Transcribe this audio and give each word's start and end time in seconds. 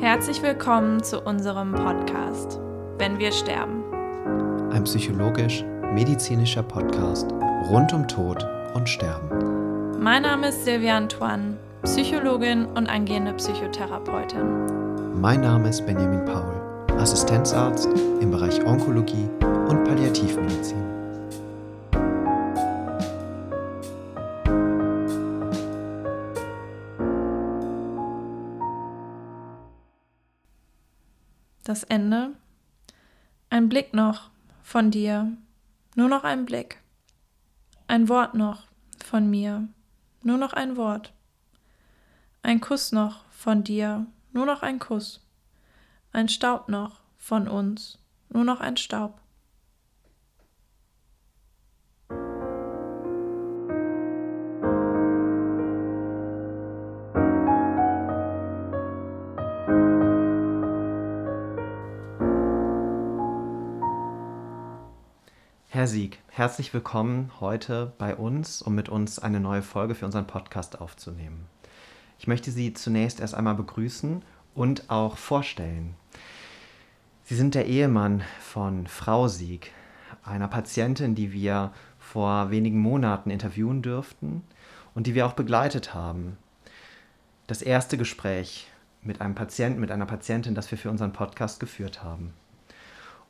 Herzlich 0.00 0.40
willkommen 0.42 1.02
zu 1.02 1.20
unserem 1.20 1.72
Podcast, 1.72 2.58
Wenn 2.96 3.18
wir 3.18 3.30
sterben. 3.32 3.84
Ein 4.72 4.84
psychologisch-medizinischer 4.84 6.62
Podcast 6.62 7.30
rund 7.68 7.92
um 7.92 8.08
Tod 8.08 8.42
und 8.72 8.88
Sterben. 8.88 10.00
Mein 10.02 10.22
Name 10.22 10.48
ist 10.48 10.64
Silvia 10.64 10.96
Antoine, 10.96 11.58
Psychologin 11.82 12.64
und 12.64 12.88
angehende 12.88 13.34
Psychotherapeutin. 13.34 15.20
Mein 15.20 15.42
Name 15.42 15.68
ist 15.68 15.84
Benjamin 15.84 16.24
Paul, 16.24 16.96
Assistenzarzt 16.98 17.90
im 18.22 18.30
Bereich 18.30 18.64
Onkologie 18.64 19.28
und 19.68 19.84
Palliativmedizin. 19.84 20.89
Das 31.70 31.84
Ende. 31.84 32.32
Ein 33.48 33.68
Blick 33.68 33.94
noch 33.94 34.30
von 34.60 34.90
dir, 34.90 35.36
nur 35.94 36.08
noch 36.08 36.24
ein 36.24 36.44
Blick. 36.44 36.82
Ein 37.86 38.08
Wort 38.08 38.34
noch 38.34 38.66
von 39.04 39.30
mir, 39.30 39.68
nur 40.24 40.36
noch 40.36 40.52
ein 40.52 40.76
Wort. 40.76 41.12
Ein 42.42 42.60
Kuss 42.60 42.90
noch 42.90 43.24
von 43.30 43.62
dir, 43.62 44.04
nur 44.32 44.46
noch 44.46 44.62
ein 44.62 44.80
Kuss. 44.80 45.24
Ein 46.10 46.28
Staub 46.28 46.68
noch 46.68 47.02
von 47.16 47.46
uns, 47.46 48.00
nur 48.30 48.42
noch 48.42 48.58
ein 48.58 48.76
Staub. 48.76 49.20
Herr 65.80 65.86
Sieg, 65.86 66.18
herzlich 66.28 66.74
willkommen 66.74 67.30
heute 67.40 67.94
bei 67.96 68.14
uns, 68.14 68.60
um 68.60 68.74
mit 68.74 68.90
uns 68.90 69.18
eine 69.18 69.40
neue 69.40 69.62
Folge 69.62 69.94
für 69.94 70.04
unseren 70.04 70.26
Podcast 70.26 70.78
aufzunehmen. 70.78 71.46
Ich 72.18 72.26
möchte 72.26 72.50
Sie 72.50 72.74
zunächst 72.74 73.18
erst 73.18 73.34
einmal 73.34 73.54
begrüßen 73.54 74.20
und 74.54 74.90
auch 74.90 75.16
vorstellen. 75.16 75.94
Sie 77.24 77.34
sind 77.34 77.54
der 77.54 77.64
Ehemann 77.64 78.22
von 78.42 78.88
Frau 78.88 79.26
Sieg, 79.26 79.72
einer 80.22 80.48
Patientin, 80.48 81.14
die 81.14 81.32
wir 81.32 81.72
vor 81.98 82.50
wenigen 82.50 82.78
Monaten 82.78 83.30
interviewen 83.30 83.80
dürften 83.80 84.44
und 84.94 85.06
die 85.06 85.14
wir 85.14 85.26
auch 85.26 85.32
begleitet 85.32 85.94
haben. 85.94 86.36
Das 87.46 87.62
erste 87.62 87.96
Gespräch 87.96 88.68
mit 89.00 89.22
einem 89.22 89.34
Patienten, 89.34 89.80
mit 89.80 89.90
einer 89.90 90.04
Patientin, 90.04 90.54
das 90.54 90.70
wir 90.70 90.76
für 90.76 90.90
unseren 90.90 91.14
Podcast 91.14 91.58
geführt 91.58 92.04
haben. 92.04 92.34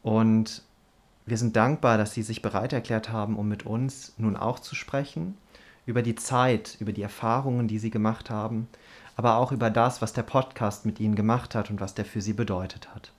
Und 0.02 0.64
wir 1.26 1.36
sind 1.36 1.56
dankbar, 1.56 1.98
dass 1.98 2.14
Sie 2.14 2.22
sich 2.22 2.42
bereit 2.42 2.72
erklärt 2.72 3.10
haben, 3.10 3.36
um 3.36 3.48
mit 3.48 3.66
uns 3.66 4.14
nun 4.16 4.36
auch 4.36 4.58
zu 4.58 4.74
sprechen, 4.74 5.36
über 5.86 6.02
die 6.02 6.14
Zeit, 6.14 6.76
über 6.80 6.92
die 6.92 7.02
Erfahrungen, 7.02 7.68
die 7.68 7.78
Sie 7.78 7.90
gemacht 7.90 8.30
haben, 8.30 8.68
aber 9.16 9.36
auch 9.36 9.52
über 9.52 9.70
das, 9.70 10.00
was 10.02 10.12
der 10.12 10.22
Podcast 10.22 10.86
mit 10.86 11.00
Ihnen 11.00 11.14
gemacht 11.14 11.54
hat 11.54 11.70
und 11.70 11.80
was 11.80 11.94
der 11.94 12.04
für 12.04 12.20
Sie 12.20 12.32
bedeutet 12.32 12.94
hat. 12.94 13.12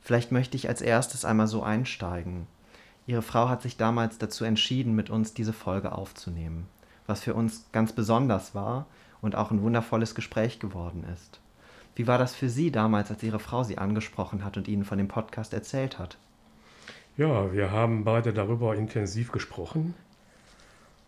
Vielleicht 0.00 0.32
möchte 0.32 0.56
ich 0.56 0.68
als 0.68 0.80
erstes 0.80 1.24
einmal 1.24 1.46
so 1.46 1.62
einsteigen. 1.62 2.46
Ihre 3.06 3.22
Frau 3.22 3.48
hat 3.48 3.62
sich 3.62 3.76
damals 3.76 4.18
dazu 4.18 4.44
entschieden, 4.44 4.94
mit 4.94 5.10
uns 5.10 5.34
diese 5.34 5.52
Folge 5.52 5.92
aufzunehmen, 5.92 6.66
was 7.06 7.20
für 7.20 7.34
uns 7.34 7.66
ganz 7.72 7.92
besonders 7.92 8.54
war 8.54 8.86
und 9.20 9.34
auch 9.34 9.50
ein 9.50 9.62
wundervolles 9.62 10.14
Gespräch 10.14 10.60
geworden 10.60 11.04
ist. 11.14 11.40
Wie 11.94 12.06
war 12.06 12.18
das 12.18 12.34
für 12.34 12.48
Sie 12.48 12.70
damals, 12.70 13.10
als 13.10 13.22
Ihre 13.22 13.40
Frau 13.40 13.64
Sie 13.64 13.78
angesprochen 13.78 14.44
hat 14.44 14.56
und 14.56 14.68
Ihnen 14.68 14.84
von 14.84 14.98
dem 14.98 15.08
Podcast 15.08 15.52
erzählt 15.52 15.98
hat? 15.98 16.16
Ja, 17.18 17.52
wir 17.52 17.72
haben 17.72 18.04
beide 18.04 18.32
darüber 18.32 18.76
intensiv 18.76 19.32
gesprochen 19.32 19.94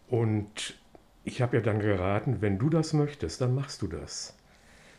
und 0.09 0.75
ich 1.23 1.41
habe 1.41 1.57
ihr 1.57 1.63
dann 1.63 1.79
geraten, 1.79 2.39
wenn 2.41 2.59
du 2.59 2.69
das 2.69 2.95
möchtest, 2.95 3.41
dann 3.41 3.55
machst 3.55 3.81
du 3.81 3.87
das. 3.87 4.37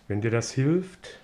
Wenn 0.08 0.22
dir 0.22 0.32
das 0.32 0.54
hilft, 0.54 1.20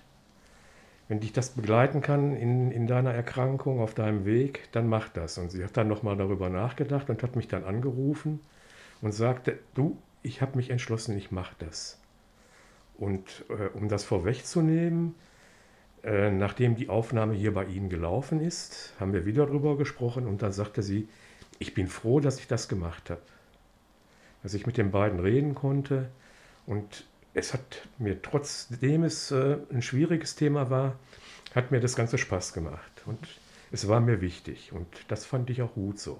wenn 1.08 1.20
dich 1.20 1.32
das 1.32 1.48
begleiten 1.48 2.02
kann 2.02 2.36
in, 2.36 2.70
in 2.70 2.86
deiner 2.86 3.14
Erkrankung, 3.14 3.80
auf 3.80 3.94
deinem 3.94 4.26
Weg, 4.26 4.68
dann 4.72 4.90
mach 4.90 5.08
das. 5.08 5.38
Und 5.38 5.50
sie 5.50 5.64
hat 5.64 5.78
dann 5.78 5.88
nochmal 5.88 6.18
darüber 6.18 6.50
nachgedacht 6.50 7.08
und 7.08 7.22
hat 7.22 7.34
mich 7.34 7.48
dann 7.48 7.64
angerufen 7.64 8.40
und 9.00 9.12
sagte, 9.12 9.58
du, 9.72 9.96
ich 10.22 10.42
habe 10.42 10.58
mich 10.58 10.68
entschlossen, 10.68 11.16
ich 11.16 11.30
mache 11.30 11.54
das. 11.60 11.98
Und 12.98 13.46
äh, 13.48 13.74
um 13.74 13.88
das 13.88 14.04
vorwegzunehmen, 14.04 15.14
äh, 16.04 16.30
nachdem 16.30 16.76
die 16.76 16.88
Aufnahme 16.88 17.34
hier 17.34 17.54
bei 17.54 17.64
Ihnen 17.64 17.88
gelaufen 17.88 18.40
ist, 18.40 18.92
haben 19.00 19.12
wir 19.12 19.26
wieder 19.26 19.46
darüber 19.46 19.76
gesprochen 19.76 20.26
und 20.26 20.42
dann 20.42 20.52
sagte 20.52 20.82
sie, 20.82 21.08
ich 21.58 21.74
bin 21.74 21.88
froh, 21.88 22.20
dass 22.20 22.38
ich 22.38 22.46
das 22.46 22.68
gemacht 22.68 23.10
habe. 23.10 23.20
Dass 24.42 24.54
ich 24.54 24.66
mit 24.66 24.76
den 24.76 24.90
beiden 24.90 25.18
reden 25.20 25.54
konnte 25.54 26.08
und 26.66 27.04
es 27.34 27.52
hat 27.52 27.88
mir, 27.98 28.22
trotzdem 28.22 29.04
es 29.04 29.30
äh, 29.30 29.58
ein 29.72 29.82
schwieriges 29.82 30.36
Thema 30.36 30.70
war, 30.70 30.96
hat 31.54 31.70
mir 31.70 31.80
das 31.80 31.96
Ganze 31.96 32.18
Spaß 32.18 32.52
gemacht 32.52 33.02
und 33.06 33.18
es 33.72 33.88
war 33.88 34.00
mir 34.00 34.20
wichtig 34.20 34.72
und 34.72 34.86
das 35.08 35.24
fand 35.24 35.50
ich 35.50 35.62
auch 35.62 35.74
gut 35.74 35.98
so. 35.98 36.18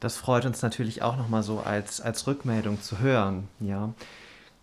Das 0.00 0.16
freut 0.16 0.44
uns 0.46 0.62
natürlich 0.62 1.02
auch 1.02 1.16
nochmal 1.16 1.42
so 1.42 1.60
als, 1.60 2.00
als 2.00 2.26
Rückmeldung 2.26 2.82
zu 2.82 2.98
hören. 2.98 3.48
Ja. 3.60 3.94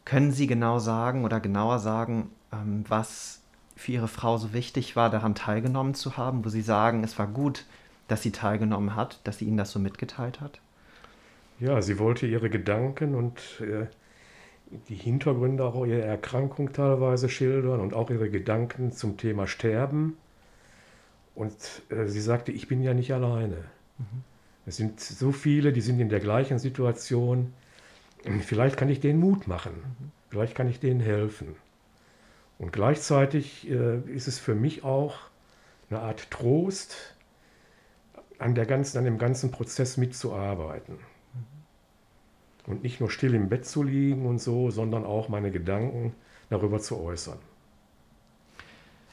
Können 0.04 0.32
Sie 0.34 0.48
genau 0.48 0.80
sagen 0.80 1.24
oder 1.24 1.40
genauer 1.40 1.80
sagen, 1.80 2.30
ähm, 2.52 2.84
was 2.88 3.39
für 3.80 3.94
Ihre 3.94 4.08
Frau 4.08 4.38
so 4.38 4.54
wichtig 4.54 4.96
war, 4.96 5.10
daran 5.10 5.36
teilgenommen 5.36 5.94
zu 5.94 6.18
haben, 6.18 6.44
wo 6.44 6.50
Sie 6.50 6.62
sagen, 6.62 7.04
es 7.04 7.18
war 7.18 7.28
gut, 7.28 7.66
dass 8.10 8.24
sie 8.24 8.32
teilgenommen 8.32 8.96
hat, 8.96 9.22
dass 9.24 9.38
sie 9.38 9.46
Ihnen 9.46 9.58
das 9.58 9.72
so 9.72 9.80
mitgeteilt 9.80 10.42
hat? 10.42 10.60
Ja, 11.60 11.82
sie 11.82 12.00
wollte 12.00 12.26
ihre 12.26 12.50
Gedanken 12.50 13.16
und 13.16 13.62
äh, 13.62 13.88
die 14.88 14.96
Hintergründe 14.96 15.64
auch 15.64 15.86
ihrer 15.86 16.06
Erkrankung 16.06 16.74
teilweise 16.74 17.30
schildern 17.30 17.80
und 17.80 17.94
auch 17.94 18.10
ihre 18.10 18.30
Gedanken 18.30 18.92
zum 18.92 19.18
Thema 19.18 19.48
Sterben. 19.48 20.18
Und 21.36 21.56
äh, 21.90 22.06
sie 22.06 22.22
sagte, 22.22 22.52
ich 22.52 22.68
bin 22.68 22.82
ja 22.82 22.94
nicht 22.94 23.14
alleine. 23.14 23.58
Mhm. 23.98 24.24
Es 24.66 24.78
sind 24.78 25.00
so 25.00 25.32
viele, 25.32 25.74
die 25.74 25.82
sind 25.82 26.00
in 26.00 26.10
der 26.10 26.20
gleichen 26.20 26.60
Situation. 26.60 27.54
Vielleicht 28.42 28.78
kann 28.78 28.90
ich 28.90 29.00
denen 29.00 29.20
Mut 29.20 29.48
machen. 29.48 29.74
Mhm. 29.74 30.12
Vielleicht 30.30 30.56
kann 30.56 30.70
ich 30.70 30.80
denen 30.80 31.00
helfen. 31.00 31.56
Und 32.60 32.74
gleichzeitig 32.74 33.70
äh, 33.70 34.00
ist 34.02 34.28
es 34.28 34.38
für 34.38 34.54
mich 34.54 34.84
auch 34.84 35.16
eine 35.90 36.02
Art 36.02 36.30
Trost, 36.30 37.16
an, 38.38 38.56
der 38.56 38.66
ganzen, 38.66 38.98
an 38.98 39.06
dem 39.06 39.18
ganzen 39.18 39.52
Prozess 39.52 39.98
mitzuarbeiten. 39.98 40.98
Und 42.68 42.84
nicht 42.84 43.00
nur 43.00 43.10
still 43.10 43.34
im 43.34 43.50
Bett 43.50 43.66
zu 43.66 43.82
liegen 43.84 44.26
und 44.26 44.40
so, 44.40 44.72
sondern 44.72 45.06
auch 45.06 45.30
meine 45.30 45.52
Gedanken 45.52 46.14
darüber 46.50 46.80
zu 46.80 47.00
äußern. 47.02 47.40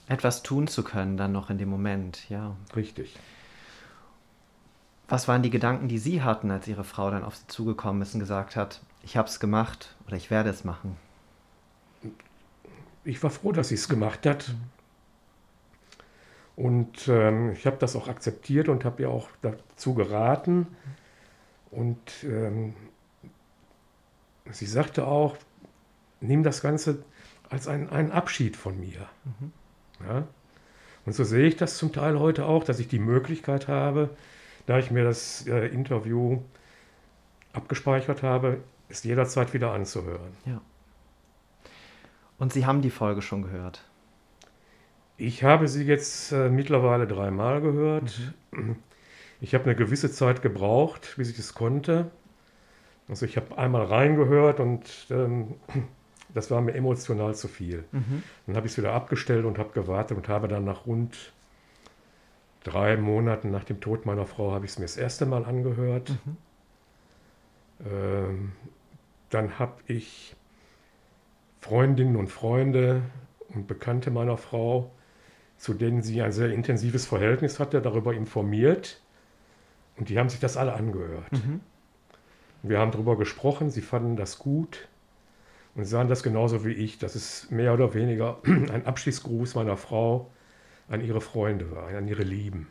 Etwas 0.08 0.42
tun 0.42 0.68
zu 0.68 0.84
können 0.84 1.16
dann 1.16 1.32
noch 1.32 1.50
in 1.50 1.58
dem 1.58 1.68
Moment, 1.68 2.28
ja. 2.28 2.56
Richtig. 2.74 3.16
Was 5.08 5.28
waren 5.28 5.42
die 5.42 5.50
Gedanken, 5.50 5.88
die 5.88 5.98
Sie 5.98 6.22
hatten, 6.22 6.50
als 6.50 6.68
Ihre 6.68 6.84
Frau 6.84 7.10
dann 7.10 7.24
auf 7.24 7.36
Sie 7.36 7.46
zugekommen 7.46 8.02
ist 8.02 8.14
und 8.14 8.20
gesagt 8.20 8.56
hat, 8.56 8.80
ich 9.02 9.16
habe 9.16 9.28
es 9.28 9.40
gemacht 9.40 9.96
oder 10.06 10.16
ich 10.16 10.30
werde 10.30 10.50
es 10.50 10.64
machen? 10.64 10.96
Ich 13.06 13.22
war 13.22 13.30
froh, 13.30 13.52
dass 13.52 13.68
sie 13.68 13.76
es 13.76 13.88
gemacht 13.88 14.26
hat. 14.26 14.54
Und 16.56 17.08
ähm, 17.08 17.52
ich 17.52 17.66
habe 17.66 17.76
das 17.78 17.96
auch 17.96 18.08
akzeptiert 18.08 18.68
und 18.68 18.84
habe 18.84 19.02
ihr 19.02 19.10
auch 19.10 19.28
dazu 19.42 19.94
geraten. 19.94 20.66
Und 21.70 21.98
ähm, 22.24 22.74
sie 24.50 24.66
sagte 24.66 25.06
auch, 25.06 25.36
nimm 26.20 26.42
das 26.42 26.62
Ganze 26.62 27.04
als 27.50 27.68
einen, 27.68 27.88
einen 27.90 28.10
Abschied 28.10 28.56
von 28.56 28.80
mir. 28.80 29.06
Mhm. 29.24 29.52
Ja? 30.06 30.26
Und 31.04 31.14
so 31.14 31.24
sehe 31.24 31.46
ich 31.46 31.56
das 31.56 31.76
zum 31.76 31.92
Teil 31.92 32.18
heute 32.18 32.46
auch, 32.46 32.64
dass 32.64 32.80
ich 32.80 32.88
die 32.88 32.98
Möglichkeit 32.98 33.68
habe, 33.68 34.10
da 34.66 34.78
ich 34.78 34.90
mir 34.90 35.04
das 35.04 35.46
äh, 35.46 35.66
Interview 35.66 36.40
abgespeichert 37.52 38.22
habe, 38.22 38.58
es 38.88 39.04
jederzeit 39.04 39.54
wieder 39.54 39.72
anzuhören. 39.72 40.32
Ja. 40.44 40.60
Und 42.38 42.52
Sie 42.52 42.66
haben 42.66 42.82
die 42.82 42.90
Folge 42.90 43.22
schon 43.22 43.42
gehört? 43.42 43.82
Ich 45.18 45.42
habe 45.42 45.66
sie 45.66 45.84
jetzt 45.84 46.32
äh, 46.32 46.50
mittlerweile 46.50 47.06
dreimal 47.06 47.60
gehört. 47.60 48.20
Mhm. 48.50 48.76
Ich 49.40 49.54
habe 49.54 49.64
eine 49.64 49.74
gewisse 49.74 50.10
Zeit 50.10 50.42
gebraucht, 50.42 51.14
bis 51.16 51.30
ich 51.30 51.38
es 51.38 51.54
konnte. 51.54 52.10
Also 53.08 53.24
ich 53.24 53.36
habe 53.36 53.56
einmal 53.56 53.84
reingehört 53.84 54.60
und 54.60 55.06
ähm, 55.10 55.54
das 56.34 56.50
war 56.50 56.60
mir 56.60 56.74
emotional 56.74 57.34
zu 57.34 57.48
viel. 57.48 57.84
Mhm. 57.92 58.22
Dann 58.46 58.56
habe 58.56 58.66
ich 58.66 58.72
es 58.72 58.78
wieder 58.78 58.92
abgestellt 58.92 59.44
und 59.44 59.58
habe 59.58 59.72
gewartet 59.72 60.16
und 60.16 60.28
habe 60.28 60.48
dann 60.48 60.64
nach 60.64 60.86
rund 60.86 61.32
drei 62.62 62.96
Monaten 62.96 63.50
nach 63.50 63.64
dem 63.64 63.80
Tod 63.80 64.06
meiner 64.06 64.26
Frau 64.26 64.52
habe 64.52 64.64
ich 64.64 64.72
es 64.72 64.78
mir 64.78 64.84
das 64.84 64.96
erste 64.96 65.24
Mal 65.24 65.44
angehört. 65.44 66.10
Mhm. 66.10 66.36
Ähm, 67.90 68.52
dann 69.30 69.58
habe 69.58 69.74
ich 69.86 70.34
Freundinnen 71.66 72.14
und 72.14 72.28
Freunde 72.28 73.02
und 73.52 73.66
Bekannte 73.66 74.12
meiner 74.12 74.36
Frau, 74.36 74.92
zu 75.56 75.74
denen 75.74 76.00
sie 76.00 76.22
ein 76.22 76.30
sehr 76.30 76.52
intensives 76.52 77.06
Verhältnis 77.06 77.58
hatte, 77.58 77.82
darüber 77.82 78.14
informiert. 78.14 79.00
Und 79.96 80.08
die 80.08 80.18
haben 80.18 80.28
sich 80.28 80.38
das 80.38 80.56
alle 80.56 80.74
angehört. 80.74 81.32
Mhm. 81.32 81.60
Wir 82.62 82.78
haben 82.78 82.92
darüber 82.92 83.18
gesprochen, 83.18 83.70
sie 83.70 83.80
fanden 83.80 84.14
das 84.14 84.38
gut 84.38 84.86
und 85.74 85.86
sahen 85.86 86.06
das 86.06 86.22
genauso 86.22 86.64
wie 86.64 86.72
ich, 86.72 86.98
dass 86.98 87.16
es 87.16 87.50
mehr 87.50 87.74
oder 87.74 87.94
weniger 87.94 88.38
ein 88.44 88.86
Abschiedsgruß 88.86 89.56
meiner 89.56 89.76
Frau 89.76 90.30
an 90.88 91.00
ihre 91.00 91.20
Freunde 91.20 91.72
war, 91.72 91.88
an 91.88 92.06
ihre 92.06 92.22
Lieben. 92.22 92.68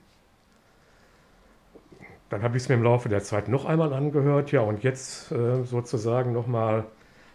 Dann 2.30 2.44
habe 2.44 2.56
ich 2.56 2.64
es 2.64 2.70
mir 2.70 2.76
im 2.76 2.84
Laufe 2.84 3.10
der 3.10 3.24
Zeit 3.24 3.50
noch 3.50 3.66
einmal 3.66 3.92
angehört, 3.92 4.54
ja, 4.54 4.62
und 4.62 4.84
jetzt 4.84 5.34
äh, 5.34 5.64
sozusagen 5.66 6.32
nochmal 6.32 6.86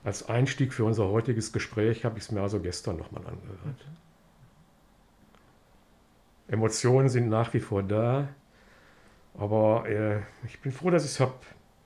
als 0.04 0.28
Einstieg 0.28 0.72
für 0.72 0.84
unser 0.84 1.08
heutiges 1.08 1.52
Gespräch 1.52 2.04
habe 2.04 2.18
ich 2.18 2.24
es 2.24 2.32
mir 2.32 2.40
also 2.40 2.60
gestern 2.60 2.96
nochmal 2.96 3.26
angehört. 3.26 3.86
Emotionen 6.48 7.08
sind 7.08 7.28
nach 7.28 7.52
wie 7.54 7.60
vor 7.60 7.82
da, 7.82 8.28
aber 9.34 9.88
äh, 9.88 10.20
ich 10.44 10.60
bin 10.60 10.72
froh, 10.72 10.90
dass 10.90 11.04
ich 11.04 11.12
es 11.12 11.20
habe, 11.20 11.34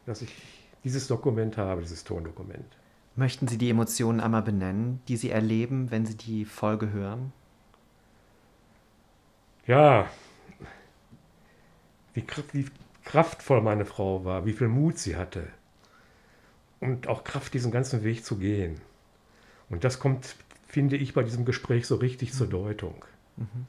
dass 0.07 0.23
ich 0.23 0.33
dieses 0.85 1.07
Dokument 1.07 1.59
habe, 1.59 1.83
dieses 1.83 2.05
Tondokument. 2.05 2.79
Möchten 3.17 3.47
Sie 3.47 3.59
die 3.59 3.71
Emotionen 3.71 4.21
einmal 4.21 4.43
benennen, 4.43 5.01
die 5.09 5.17
Sie 5.17 5.31
erleben, 5.31 5.91
wenn 5.91 6.07
Sie 6.07 6.17
die 6.17 6.45
Folge 6.45 6.91
hören? 6.91 7.33
Ja, 9.67 10.09
wie, 12.13 12.25
wie 12.53 12.67
kraftvoll 13.05 13.61
meine 13.61 13.85
Frau 13.85 14.25
war, 14.25 14.47
wie 14.47 14.53
viel 14.53 14.69
Mut 14.69 14.99
sie 14.99 15.17
hatte 15.17 15.49
und 16.85 17.09
auch 17.09 17.25
Kraft, 17.25 17.55
diesen 17.55 17.73
ganzen 17.73 18.05
Weg 18.05 18.25
zu 18.25 18.37
gehen. 18.37 18.81
Und 19.71 19.85
das 19.85 19.99
kommt, 19.99 20.37
finde 20.69 20.97
ich, 20.97 21.15
bei 21.15 21.23
diesem 21.23 21.45
Gespräch 21.45 21.87
so 21.87 21.97
richtig 21.97 22.33
mhm. 22.33 22.37
zur 22.37 22.47
Deutung. 22.47 23.05
Mhm. 23.37 23.67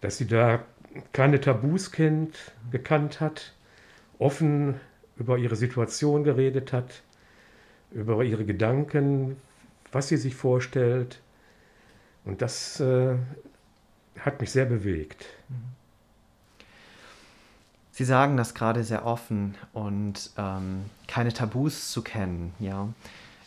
Dass 0.00 0.16
sie 0.16 0.26
da 0.26 0.64
keine 1.12 1.40
Tabus 1.40 1.92
kennt, 1.92 2.36
gekannt 2.70 3.20
hat, 3.20 3.54
offen 4.18 4.80
über 5.16 5.36
ihre 5.36 5.54
Situation 5.54 6.24
geredet 6.24 6.72
hat, 6.72 7.02
über 7.92 8.24
ihre 8.24 8.44
Gedanken, 8.46 9.36
was 9.92 10.08
sie 10.08 10.16
sich 10.16 10.34
vorstellt. 10.34 11.20
Und 12.24 12.40
das 12.40 12.80
äh, 12.80 13.16
hat 14.18 14.40
mich 14.40 14.50
sehr 14.50 14.64
bewegt. 14.64 15.26
Sie 18.00 18.06
sagen 18.06 18.38
das 18.38 18.54
gerade 18.54 18.82
sehr 18.82 19.04
offen 19.04 19.56
und 19.74 20.30
ähm, 20.38 20.86
keine 21.06 21.34
Tabus 21.34 21.92
zu 21.92 22.00
kennen, 22.00 22.54
ja. 22.58 22.88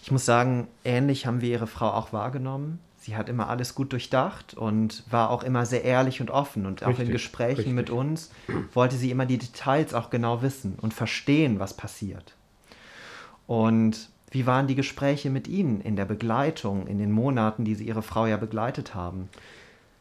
Ich 0.03 0.11
muss 0.11 0.27
sagen, 0.27 0.67
ähnlich 0.85 1.25
haben 1.25 1.41
wir 1.41 1.49
Ihre 1.49 1.65
Frau 1.65 1.89
auch 1.89 2.13
wahrgenommen. 2.13 2.77
Sie 2.99 3.15
hat 3.15 3.29
immer 3.29 3.49
alles 3.49 3.73
gut 3.73 3.93
durchdacht 3.93 4.53
und 4.53 5.05
war 5.09 5.31
auch 5.31 5.41
immer 5.41 5.65
sehr 5.65 5.83
ehrlich 5.83 6.21
und 6.21 6.29
offen. 6.29 6.67
Und 6.67 6.83
auch 6.83 6.89
richtig, 6.89 7.07
in 7.07 7.11
Gesprächen 7.13 7.55
richtig. 7.55 7.73
mit 7.73 7.89
uns 7.89 8.29
wollte 8.75 8.95
sie 8.95 9.09
immer 9.09 9.25
die 9.25 9.39
Details 9.39 9.95
auch 9.95 10.11
genau 10.11 10.43
wissen 10.43 10.77
und 10.79 10.93
verstehen, 10.93 11.57
was 11.57 11.73
passiert. 11.73 12.35
Und 13.47 14.11
wie 14.29 14.45
waren 14.45 14.67
die 14.67 14.75
Gespräche 14.75 15.31
mit 15.31 15.47
Ihnen 15.47 15.81
in 15.81 15.95
der 15.95 16.05
Begleitung, 16.05 16.85
in 16.85 16.99
den 16.99 17.11
Monaten, 17.11 17.65
die 17.65 17.73
Sie 17.73 17.85
Ihre 17.85 18.03
Frau 18.03 18.27
ja 18.27 18.37
begleitet 18.37 18.93
haben? 18.93 19.29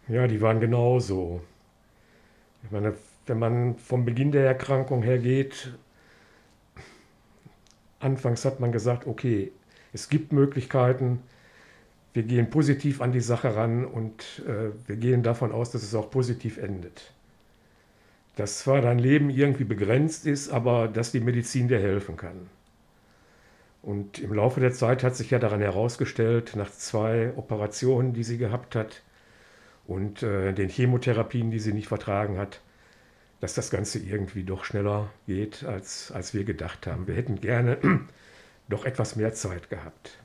Ja, 0.08 0.26
die 0.26 0.42
waren 0.42 0.60
genauso. 0.60 1.40
Ich 2.64 2.70
meine, 2.70 2.92
wenn 3.26 3.38
man 3.38 3.76
vom 3.76 4.04
Beginn 4.04 4.32
der 4.32 4.46
Erkrankung 4.46 5.02
her 5.02 5.18
geht, 5.18 5.72
anfangs 8.00 8.44
hat 8.44 8.60
man 8.60 8.72
gesagt, 8.72 9.06
okay, 9.06 9.52
es 9.92 10.08
gibt 10.08 10.32
Möglichkeiten, 10.32 11.22
wir 12.14 12.24
gehen 12.24 12.50
positiv 12.50 13.00
an 13.00 13.12
die 13.12 13.20
Sache 13.20 13.56
ran 13.56 13.84
und 13.84 14.42
äh, 14.46 14.70
wir 14.86 14.96
gehen 14.96 15.22
davon 15.22 15.52
aus, 15.52 15.70
dass 15.70 15.82
es 15.82 15.94
auch 15.94 16.10
positiv 16.10 16.58
endet. 16.58 17.12
Dass 18.36 18.58
zwar 18.60 18.80
dein 18.80 18.98
Leben 18.98 19.30
irgendwie 19.30 19.64
begrenzt 19.64 20.26
ist, 20.26 20.50
aber 20.50 20.88
dass 20.88 21.12
die 21.12 21.20
Medizin 21.20 21.68
dir 21.68 21.78
helfen 21.78 22.16
kann. 22.16 22.48
Und 23.82 24.18
im 24.18 24.32
Laufe 24.32 24.60
der 24.60 24.72
Zeit 24.72 25.02
hat 25.02 25.16
sich 25.16 25.30
ja 25.30 25.38
daran 25.38 25.60
herausgestellt, 25.60 26.54
nach 26.54 26.70
zwei 26.70 27.32
Operationen, 27.36 28.12
die 28.12 28.24
sie 28.24 28.38
gehabt 28.38 28.76
hat, 28.76 29.02
und 29.86 30.22
äh, 30.22 30.52
den 30.52 30.68
Chemotherapien, 30.68 31.50
die 31.50 31.58
sie 31.58 31.72
nicht 31.72 31.88
vertragen 31.88 32.38
hat, 32.38 32.60
dass 33.42 33.54
das 33.54 33.70
Ganze 33.70 33.98
irgendwie 33.98 34.44
doch 34.44 34.64
schneller 34.64 35.10
geht, 35.26 35.64
als, 35.64 36.12
als 36.12 36.32
wir 36.32 36.44
gedacht 36.44 36.86
haben. 36.86 37.08
Wir 37.08 37.16
hätten 37.16 37.40
gerne 37.40 37.76
doch 38.68 38.84
etwas 38.84 39.16
mehr 39.16 39.34
Zeit 39.34 39.68
gehabt. 39.68 40.16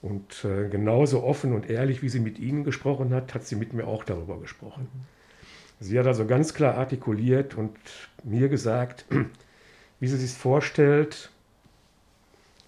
Und 0.00 0.44
äh, 0.44 0.68
genauso 0.68 1.24
offen 1.24 1.52
und 1.52 1.68
ehrlich, 1.68 2.02
wie 2.02 2.08
sie 2.08 2.20
mit 2.20 2.38
Ihnen 2.38 2.62
gesprochen 2.62 3.12
hat, 3.12 3.34
hat 3.34 3.44
sie 3.44 3.56
mit 3.56 3.72
mir 3.72 3.88
auch 3.88 4.04
darüber 4.04 4.38
gesprochen. 4.38 4.88
Sie 5.80 5.98
hat 5.98 6.06
also 6.06 6.24
ganz 6.24 6.54
klar 6.54 6.76
artikuliert 6.76 7.56
und 7.56 7.76
mir 8.22 8.48
gesagt, 8.48 9.06
wie 9.98 10.06
sie 10.06 10.16
sich 10.16 10.34
vorstellt, 10.34 11.32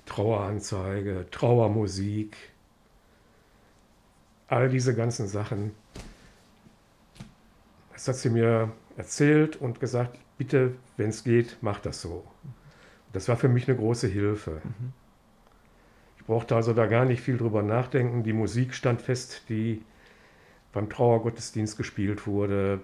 Traueranzeige, 0.07 1.27
Trauermusik, 1.31 2.37
all 4.49 4.69
diese 4.69 4.93
ganzen 4.93 5.29
Sachen. 5.29 5.71
Das 7.93 8.09
hat 8.09 8.17
sie 8.17 8.31
mir 8.31 8.73
erzählt 8.97 9.57
und 9.57 9.81
gesagt, 9.81 10.19
bitte, 10.39 10.75
wenn 10.97 11.11
es 11.11 11.25
geht, 11.25 11.59
mach 11.61 11.81
das 11.81 12.01
so. 12.01 12.25
Das 13.13 13.29
war 13.29 13.37
für 13.37 13.49
mich 13.49 13.69
eine 13.69 13.77
große 13.77 14.09
Hilfe. 14.09 14.61
Ich 16.19 16.25
brauchte 16.25 16.57
also 16.57 16.73
da 16.73 16.87
gar 16.87 17.05
nicht 17.05 17.21
viel 17.21 17.37
drüber 17.37 17.63
nachdenken. 17.63 18.23
Die 18.23 18.33
Musik 18.33 18.75
stand 18.75 19.01
fest, 19.01 19.45
die 19.49 19.83
beim 20.73 20.91
Trauergottesdienst 20.91 21.77
gespielt 21.77 22.27
wurde. 22.27 22.81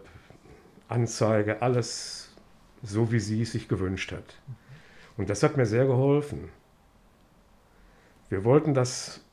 Anzeige, 0.89 1.63
alles 1.63 2.35
so, 2.83 3.13
wie 3.13 3.21
sie 3.21 3.43
es 3.43 3.53
sich 3.53 3.69
gewünscht 3.69 4.13
hat. 4.13 4.37
Und 5.17 5.31
das 5.31 5.43
hat 5.43 5.57
mir 5.57 5.67
sehr 5.67 5.87
geholfen. 5.87 6.49
Wir 8.29 8.45
wollten 8.45 8.75
das 8.75 9.25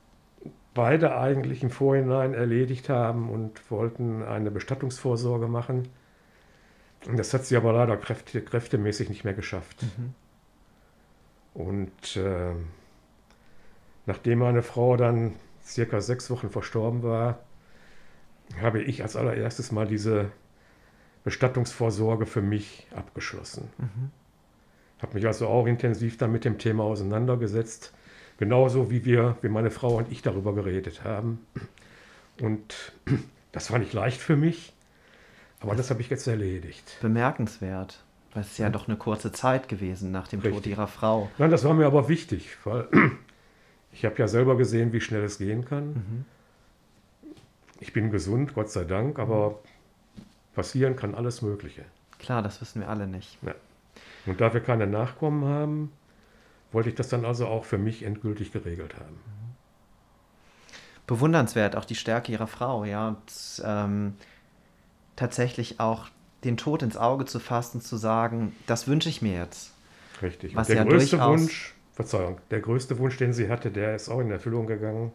beide 0.74 1.18
eigentlich 1.18 1.64
im 1.64 1.70
Vorhinein 1.70 2.34
erledigt 2.34 2.90
haben 2.90 3.30
und 3.30 3.70
wollten 3.72 4.24
eine 4.24 4.52
Bestattungsvorsorge 4.52 5.48
machen. 5.48 5.88
Und 7.08 7.18
das 7.18 7.34
hat 7.34 7.46
sie 7.46 7.56
aber 7.56 7.74
leider 7.74 7.98
kräfte, 7.98 8.42
kräftemäßig 8.42 9.10
nicht 9.10 9.24
mehr 9.24 9.34
geschafft. 9.34 9.84
Mhm. 9.84 10.14
Und 11.54 12.18
äh, 12.18 12.54
nachdem 14.06 14.40
meine 14.40 14.64
Frau 14.64 14.98
dann 14.98 15.36
circa 15.64 16.02
sechs 16.02 16.30
Wochen 16.30 16.50
verstorben 16.50 17.04
war, 17.04 17.40
habe 18.62 18.82
ich 18.82 19.04
als 19.04 19.16
allererstes 19.16 19.72
mal 19.72 19.88
diese 19.88 20.32
Bestattungsvorsorge 21.24 22.26
für 22.26 22.42
mich 22.42 22.88
abgeschlossen. 22.96 23.70
Mhm. 23.78 24.12
Habe 25.02 25.14
mich 25.14 25.26
also 25.26 25.48
auch 25.48 25.66
intensiv 25.66 26.18
dann 26.18 26.32
mit 26.32 26.44
dem 26.44 26.58
Thema 26.58 26.84
auseinandergesetzt, 26.84 27.94
genauso 28.38 28.92
wie 28.92 29.06
wir, 29.06 29.38
wie 29.42 29.50
meine 29.50 29.72
Frau 29.72 29.98
und 29.98 30.12
ich 30.12 30.22
darüber 30.22 30.54
geredet 30.54 31.04
haben. 31.04 31.46
Und 32.42 32.94
das 33.52 33.72
war 33.72 33.80
nicht 33.80 33.94
leicht 33.94 34.20
für 34.20 34.36
mich, 34.36 34.74
aber 35.60 35.76
das 35.76 35.90
habe 35.90 36.02
ich 36.02 36.10
jetzt 36.10 36.28
erledigt. 36.28 36.98
Bemerkenswert. 37.02 38.04
Weil 38.34 38.44
es 38.44 38.52
ist 38.52 38.58
ja 38.60 38.70
doch 38.70 38.88
eine 38.88 38.98
kurze 38.98 39.32
Zeit 39.32 39.68
gewesen 39.68 40.12
nach 40.12 40.28
dem 40.28 40.40
Richtig. 40.42 40.64
Tod 40.64 40.68
ihrer 40.68 40.88
Frau. 40.88 41.30
Nein, 41.38 41.50
das 41.50 41.64
war 41.64 41.74
mir 41.74 41.88
aber 41.88 42.10
wichtig, 42.10 42.58
weil 42.64 42.88
ich 43.92 44.06
habe 44.06 44.16
ja 44.18 44.28
selber 44.28 44.56
gesehen, 44.56 44.94
wie 44.94 45.02
schnell 45.02 45.24
es 45.24 45.40
gehen 45.40 45.66
kann. 45.66 45.94
Mhm. 45.94 46.26
Ich 47.80 47.94
bin 47.94 48.12
gesund, 48.12 48.54
Gott 48.54 48.70
sei 48.70 48.84
Dank, 48.84 49.18
aber 49.20 49.60
passieren 50.54 50.96
kann 50.96 51.16
alles 51.16 51.42
Mögliche. 51.42 51.86
Klar, 52.20 52.42
das 52.42 52.62
wissen 52.62 52.82
wir 52.82 52.90
alle 52.90 53.08
nicht. 53.08 53.38
Ja. 53.42 53.56
Und 54.26 54.42
da 54.42 54.54
wir 54.54 54.62
keine 54.62 54.86
Nachkommen 54.86 55.46
haben, 55.46 55.92
wollte 56.72 56.90
ich 56.90 56.96
das 56.96 57.10
dann 57.10 57.26
also 57.26 57.48
auch 57.48 57.66
für 57.66 57.78
mich 57.78 58.04
endgültig 58.04 58.52
geregelt 58.52 58.96
haben. 58.96 59.16
Mhm. 59.16 59.40
Bewundernswert, 61.08 61.76
auch 61.76 61.86
die 61.86 61.96
Stärke 61.96 62.32
ihrer 62.32 62.46
Frau, 62.46 62.84
ja. 62.84 63.08
Und, 63.08 63.64
ähm, 63.66 64.14
tatsächlich 65.20 65.80
auch 65.80 66.08
den 66.44 66.58
Tod 66.58 66.82
ins 66.82 66.98
Auge 66.98 67.26
zu 67.26 67.40
fassen, 67.40 67.82
zu 67.82 67.98
sagen, 67.98 68.56
das 68.66 68.88
wünsche 68.88 69.10
ich 69.10 69.22
mir 69.22 69.38
jetzt. 69.38 69.74
Richtig. 70.22 70.56
Was 70.56 70.68
der 70.68 70.78
ja 70.78 70.84
größte 70.84 71.20
Wunsch, 71.20 71.76
Verzeihung, 71.94 72.40
der 72.50 72.62
größte 72.62 72.98
Wunsch, 72.98 73.18
den 73.18 73.34
sie 73.34 73.50
hatte, 73.50 73.72
der 73.72 73.96
ist 73.96 74.10
auch 74.10 74.20
in 74.20 74.32
Erfüllung 74.32 74.68
gegangen. 74.68 75.12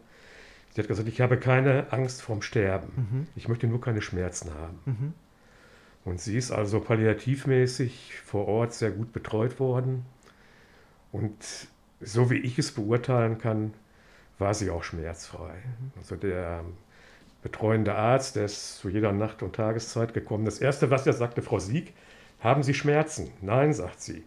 Sie 0.73 0.81
hat 0.81 0.87
gesagt, 0.87 1.07
ich 1.07 1.21
habe 1.21 1.37
keine 1.37 1.91
Angst 1.91 2.21
vorm 2.21 2.41
Sterben. 2.41 2.91
Mhm. 2.95 3.27
Ich 3.35 3.47
möchte 3.47 3.65
nur 3.65 3.81
keine 3.81 4.01
Schmerzen 4.01 4.53
haben. 4.53 4.79
Mhm. 4.85 5.13
Und 6.03 6.21
sie 6.21 6.37
ist 6.37 6.51
also 6.51 6.79
palliativmäßig 6.79 8.13
vor 8.23 8.47
Ort 8.47 8.73
sehr 8.73 8.91
gut 8.91 9.11
betreut 9.11 9.59
worden. 9.59 10.05
Und 11.11 11.35
so 12.01 12.29
wie 12.29 12.37
ich 12.37 12.59
es 12.59 12.71
beurteilen 12.71 13.39
kann, 13.39 13.73
war 14.37 14.53
sie 14.53 14.69
auch 14.69 14.83
schmerzfrei. 14.83 15.55
Mhm. 15.55 15.91
Also 15.97 16.15
der 16.15 16.63
betreuende 17.45 17.93
Arzt, 17.93 18.35
der 18.35 18.45
ist 18.45 18.79
zu 18.79 18.89
jeder 18.89 19.11
Nacht- 19.11 19.43
und 19.43 19.55
Tageszeit 19.55 20.15
gekommen. 20.15 20.45
Das 20.45 20.57
Erste, 20.57 20.89
was 20.89 21.05
er 21.05 21.13
sagte, 21.13 21.43
Frau 21.43 21.59
Sieg, 21.59 21.93
haben 22.39 22.63
Sie 22.63 22.73
Schmerzen? 22.73 23.31
Nein, 23.39 23.71
sagt 23.71 24.01
sie. 24.01 24.23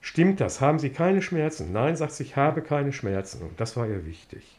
Stimmt 0.00 0.40
das? 0.40 0.62
Haben 0.62 0.78
Sie 0.78 0.88
keine 0.88 1.20
Schmerzen? 1.20 1.70
Nein, 1.72 1.96
sagt 1.96 2.12
sie, 2.12 2.22
ich 2.22 2.36
habe 2.36 2.62
keine 2.62 2.94
Schmerzen. 2.94 3.42
Und 3.42 3.60
das 3.60 3.76
war 3.76 3.86
ihr 3.86 4.06
wichtig. 4.06 4.58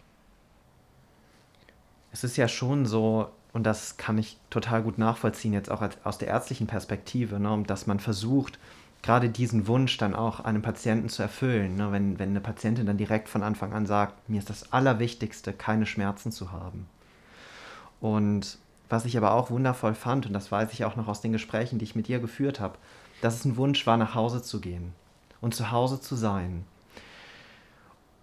es 2.11 2.23
ist 2.23 2.37
ja 2.37 2.47
schon 2.47 2.85
so, 2.85 3.29
und 3.51 3.63
das 3.63 3.97
kann 3.97 4.19
ich 4.19 4.37
total 4.51 4.83
gut 4.83 4.99
nachvollziehen, 4.99 5.53
jetzt 5.53 5.71
auch 5.71 5.87
aus 6.03 6.19
der 6.19 6.27
ärztlichen 6.27 6.67
Perspektive, 6.67 7.39
ne, 7.39 7.63
dass 7.65 7.87
man 7.87 7.99
versucht, 7.99 8.59
gerade 9.01 9.29
diesen 9.29 9.65
Wunsch 9.65 9.97
dann 9.97 10.13
auch 10.13 10.39
einem 10.39 10.61
Patienten 10.61 11.09
zu 11.09 11.23
erfüllen. 11.23 11.75
Ne, 11.77 11.91
wenn, 11.91 12.19
wenn 12.19 12.29
eine 12.29 12.41
Patientin 12.41 12.85
dann 12.85 12.97
direkt 12.97 13.27
von 13.27 13.41
Anfang 13.41 13.73
an 13.73 13.87
sagt, 13.87 14.29
mir 14.29 14.37
ist 14.37 14.51
das 14.51 14.71
Allerwichtigste, 14.71 15.51
keine 15.53 15.87
Schmerzen 15.87 16.31
zu 16.31 16.51
haben. 16.51 16.87
Und 17.99 18.57
was 18.89 19.05
ich 19.05 19.17
aber 19.17 19.33
auch 19.33 19.49
wundervoll 19.49 19.95
fand, 19.95 20.25
und 20.25 20.33
das 20.33 20.51
weiß 20.51 20.71
ich 20.73 20.85
auch 20.85 20.95
noch 20.95 21.07
aus 21.07 21.21
den 21.21 21.33
Gesprächen, 21.33 21.79
die 21.79 21.85
ich 21.85 21.95
mit 21.95 22.09
ihr 22.09 22.19
geführt 22.19 22.59
habe, 22.59 22.77
dass 23.21 23.35
es 23.35 23.45
ein 23.45 23.57
Wunsch 23.57 23.85
war, 23.87 23.97
nach 23.97 24.15
Hause 24.15 24.41
zu 24.41 24.61
gehen 24.61 24.93
und 25.41 25.55
zu 25.55 25.71
Hause 25.71 25.99
zu 25.99 26.15
sein. 26.15 26.65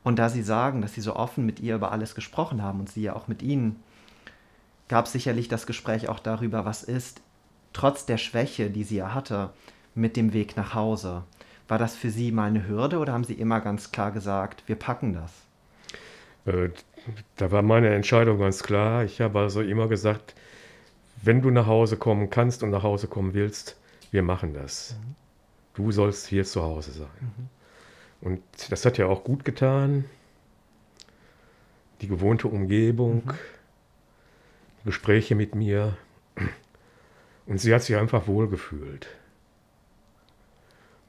Und 0.02 0.18
da 0.18 0.28
sie 0.28 0.42
sagen, 0.42 0.82
dass 0.82 0.94
sie 0.94 1.00
so 1.00 1.16
offen 1.16 1.46
mit 1.46 1.60
ihr 1.60 1.76
über 1.76 1.90
alles 1.92 2.14
gesprochen 2.14 2.62
haben 2.62 2.80
und 2.80 2.90
sie 2.90 3.02
ja 3.02 3.16
auch 3.16 3.26
mit 3.26 3.42
ihnen, 3.42 3.82
gab 4.88 5.06
es 5.06 5.12
sicherlich 5.12 5.48
das 5.48 5.66
Gespräch 5.66 6.08
auch 6.08 6.18
darüber, 6.18 6.64
was 6.64 6.82
ist, 6.82 7.20
trotz 7.72 8.06
der 8.06 8.18
Schwäche, 8.18 8.70
die 8.70 8.84
sie 8.84 8.96
ja 8.96 9.14
hatte, 9.14 9.50
mit 9.94 10.16
dem 10.16 10.32
Weg 10.32 10.56
nach 10.56 10.74
Hause. 10.74 11.24
War 11.68 11.78
das 11.78 11.96
für 11.96 12.10
Sie 12.10 12.30
mal 12.30 12.48
eine 12.48 12.66
Hürde 12.68 12.98
oder 12.98 13.14
haben 13.14 13.24
Sie 13.24 13.34
immer 13.34 13.60
ganz 13.60 13.90
klar 13.90 14.12
gesagt, 14.12 14.62
wir 14.66 14.76
packen 14.76 15.14
das? 15.14 15.32
Äh, 16.46 16.70
da 17.36 17.50
war 17.50 17.62
meine 17.62 17.94
Entscheidung 17.94 18.38
ganz 18.38 18.62
klar. 18.62 19.04
Ich 19.04 19.20
habe 19.20 19.40
also 19.40 19.60
immer 19.60 19.88
gesagt, 19.88 20.34
wenn 21.22 21.42
du 21.42 21.50
nach 21.50 21.66
Hause 21.66 21.96
kommen 21.96 22.30
kannst 22.30 22.62
und 22.62 22.70
nach 22.70 22.82
Hause 22.82 23.08
kommen 23.08 23.34
willst, 23.34 23.78
wir 24.10 24.22
machen 24.22 24.54
das. 24.54 24.96
Mhm. 24.98 25.14
Du 25.74 25.92
sollst 25.92 26.26
hier 26.26 26.44
zu 26.44 26.62
Hause 26.62 26.92
sein. 26.92 27.08
Mhm. 27.20 27.48
Und 28.20 28.42
das 28.70 28.84
hat 28.84 28.98
ja 28.98 29.06
auch 29.06 29.24
gut 29.24 29.44
getan. 29.44 30.04
Die 32.00 32.08
gewohnte 32.08 32.48
Umgebung, 32.48 33.22
mhm. 33.24 33.34
Gespräche 34.84 35.34
mit 35.34 35.54
mir. 35.54 35.96
Und 37.46 37.58
sie 37.58 37.74
hat 37.74 37.82
sich 37.82 37.96
einfach 37.96 38.26
wohlgefühlt. 38.26 39.06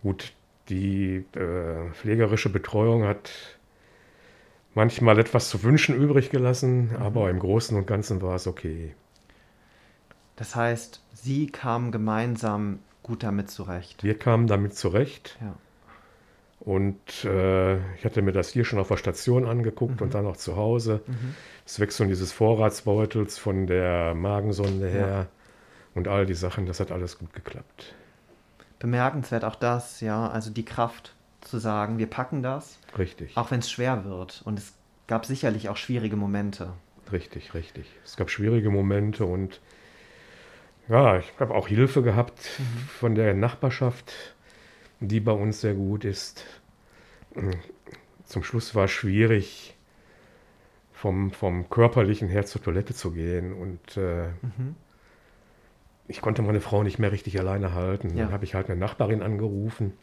Gut, 0.01 0.33
die 0.69 1.25
äh, 1.33 1.91
pflegerische 1.93 2.49
Betreuung 2.49 3.05
hat 3.05 3.31
manchmal 4.75 5.17
etwas 5.17 5.49
zu 5.49 5.63
wünschen 5.63 5.95
übrig 5.95 6.29
gelassen, 6.29 6.89
mhm. 6.89 6.95
aber 6.97 7.29
im 7.29 7.39
Großen 7.39 7.75
und 7.75 7.87
Ganzen 7.87 8.21
war 8.21 8.35
es 8.35 8.45
okay. 8.45 8.93
Das 10.35 10.55
heißt, 10.55 11.01
Sie 11.13 11.47
kamen 11.47 11.91
gemeinsam 11.91 12.79
gut 13.01 13.23
damit 13.23 13.49
zurecht. 13.49 14.03
Wir 14.03 14.17
kamen 14.17 14.47
damit 14.47 14.75
zurecht. 14.75 15.37
Ja. 15.41 15.55
Und 16.59 17.25
äh, 17.25 17.75
ich 17.95 18.05
hatte 18.05 18.21
mir 18.21 18.31
das 18.31 18.49
hier 18.49 18.65
schon 18.65 18.79
auf 18.79 18.87
der 18.87 18.97
Station 18.97 19.45
angeguckt 19.45 19.99
mhm. 19.99 20.07
und 20.07 20.13
dann 20.13 20.25
auch 20.25 20.37
zu 20.37 20.55
Hause. 20.55 21.01
Mhm. 21.05 21.35
Das 21.63 21.79
Wechseln 21.79 22.09
dieses 22.09 22.31
Vorratsbeutels 22.31 23.37
von 23.37 23.67
der 23.67 24.13
Magensonde 24.15 24.89
her 24.89 25.07
ja. 25.07 25.27
und 25.93 26.07
all 26.07 26.25
die 26.25 26.33
Sachen, 26.33 26.65
das 26.65 26.79
hat 26.79 26.91
alles 26.91 27.19
gut 27.19 27.33
geklappt. 27.33 27.93
Bemerkenswert 28.79 29.45
auch 29.45 29.55
das, 29.55 30.01
ja, 30.01 30.27
also 30.27 30.49
die 30.49 30.65
Kraft 30.65 31.15
zu 31.41 31.59
sagen, 31.59 31.97
wir 31.99 32.07
packen 32.07 32.41
das. 32.41 32.79
Richtig. 32.97 33.35
Auch 33.35 33.51
wenn 33.51 33.59
es 33.59 33.69
schwer 33.69 34.05
wird. 34.05 34.41
Und 34.45 34.59
es 34.59 34.73
gab 35.07 35.25
sicherlich 35.25 35.69
auch 35.69 35.77
schwierige 35.77 36.15
Momente. 36.15 36.73
Richtig, 37.11 37.53
richtig. 37.53 37.85
Es 38.03 38.17
gab 38.17 38.29
schwierige 38.29 38.69
Momente 38.69 39.25
und 39.25 39.61
ja, 40.87 41.17
ich 41.17 41.31
habe 41.39 41.53
auch 41.53 41.67
Hilfe 41.67 42.01
gehabt 42.03 42.59
mhm. 42.59 42.87
von 42.87 43.15
der 43.15 43.33
Nachbarschaft, 43.33 44.13
die 44.99 45.19
bei 45.19 45.31
uns 45.31 45.61
sehr 45.61 45.73
gut 45.73 46.05
ist. 46.05 46.45
Zum 48.23 48.43
Schluss 48.43 48.75
war 48.75 48.85
es 48.85 48.91
schwierig, 48.91 49.75
vom, 50.93 51.31
vom 51.31 51.69
körperlichen 51.69 52.29
her 52.29 52.45
zur 52.45 52.63
Toilette 52.63 52.93
zu 52.93 53.11
gehen. 53.11 53.53
Und 53.53 53.97
äh, 53.97 54.27
mhm. 54.41 54.75
ich 56.07 56.21
konnte 56.21 56.41
meine 56.41 56.61
Frau 56.61 56.83
nicht 56.83 56.99
mehr 56.99 57.11
richtig 57.11 57.39
alleine 57.39 57.73
halten. 57.73 58.15
Ja. 58.15 58.25
Dann 58.25 58.33
habe 58.33 58.45
ich 58.45 58.55
halt 58.55 58.69
eine 58.69 58.79
Nachbarin 58.79 59.21
angerufen. 59.21 59.93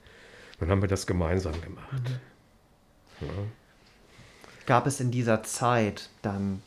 Dann 0.60 0.70
haben 0.70 0.82
wir 0.82 0.88
das 0.88 1.06
gemeinsam 1.06 1.60
gemacht. 1.62 2.02
Mhm. 2.04 2.31
Ja. 3.22 4.66
Gab 4.66 4.86
es 4.86 5.00
in 5.00 5.10
dieser 5.10 5.42
Zeit 5.42 6.10
dann, 6.22 6.62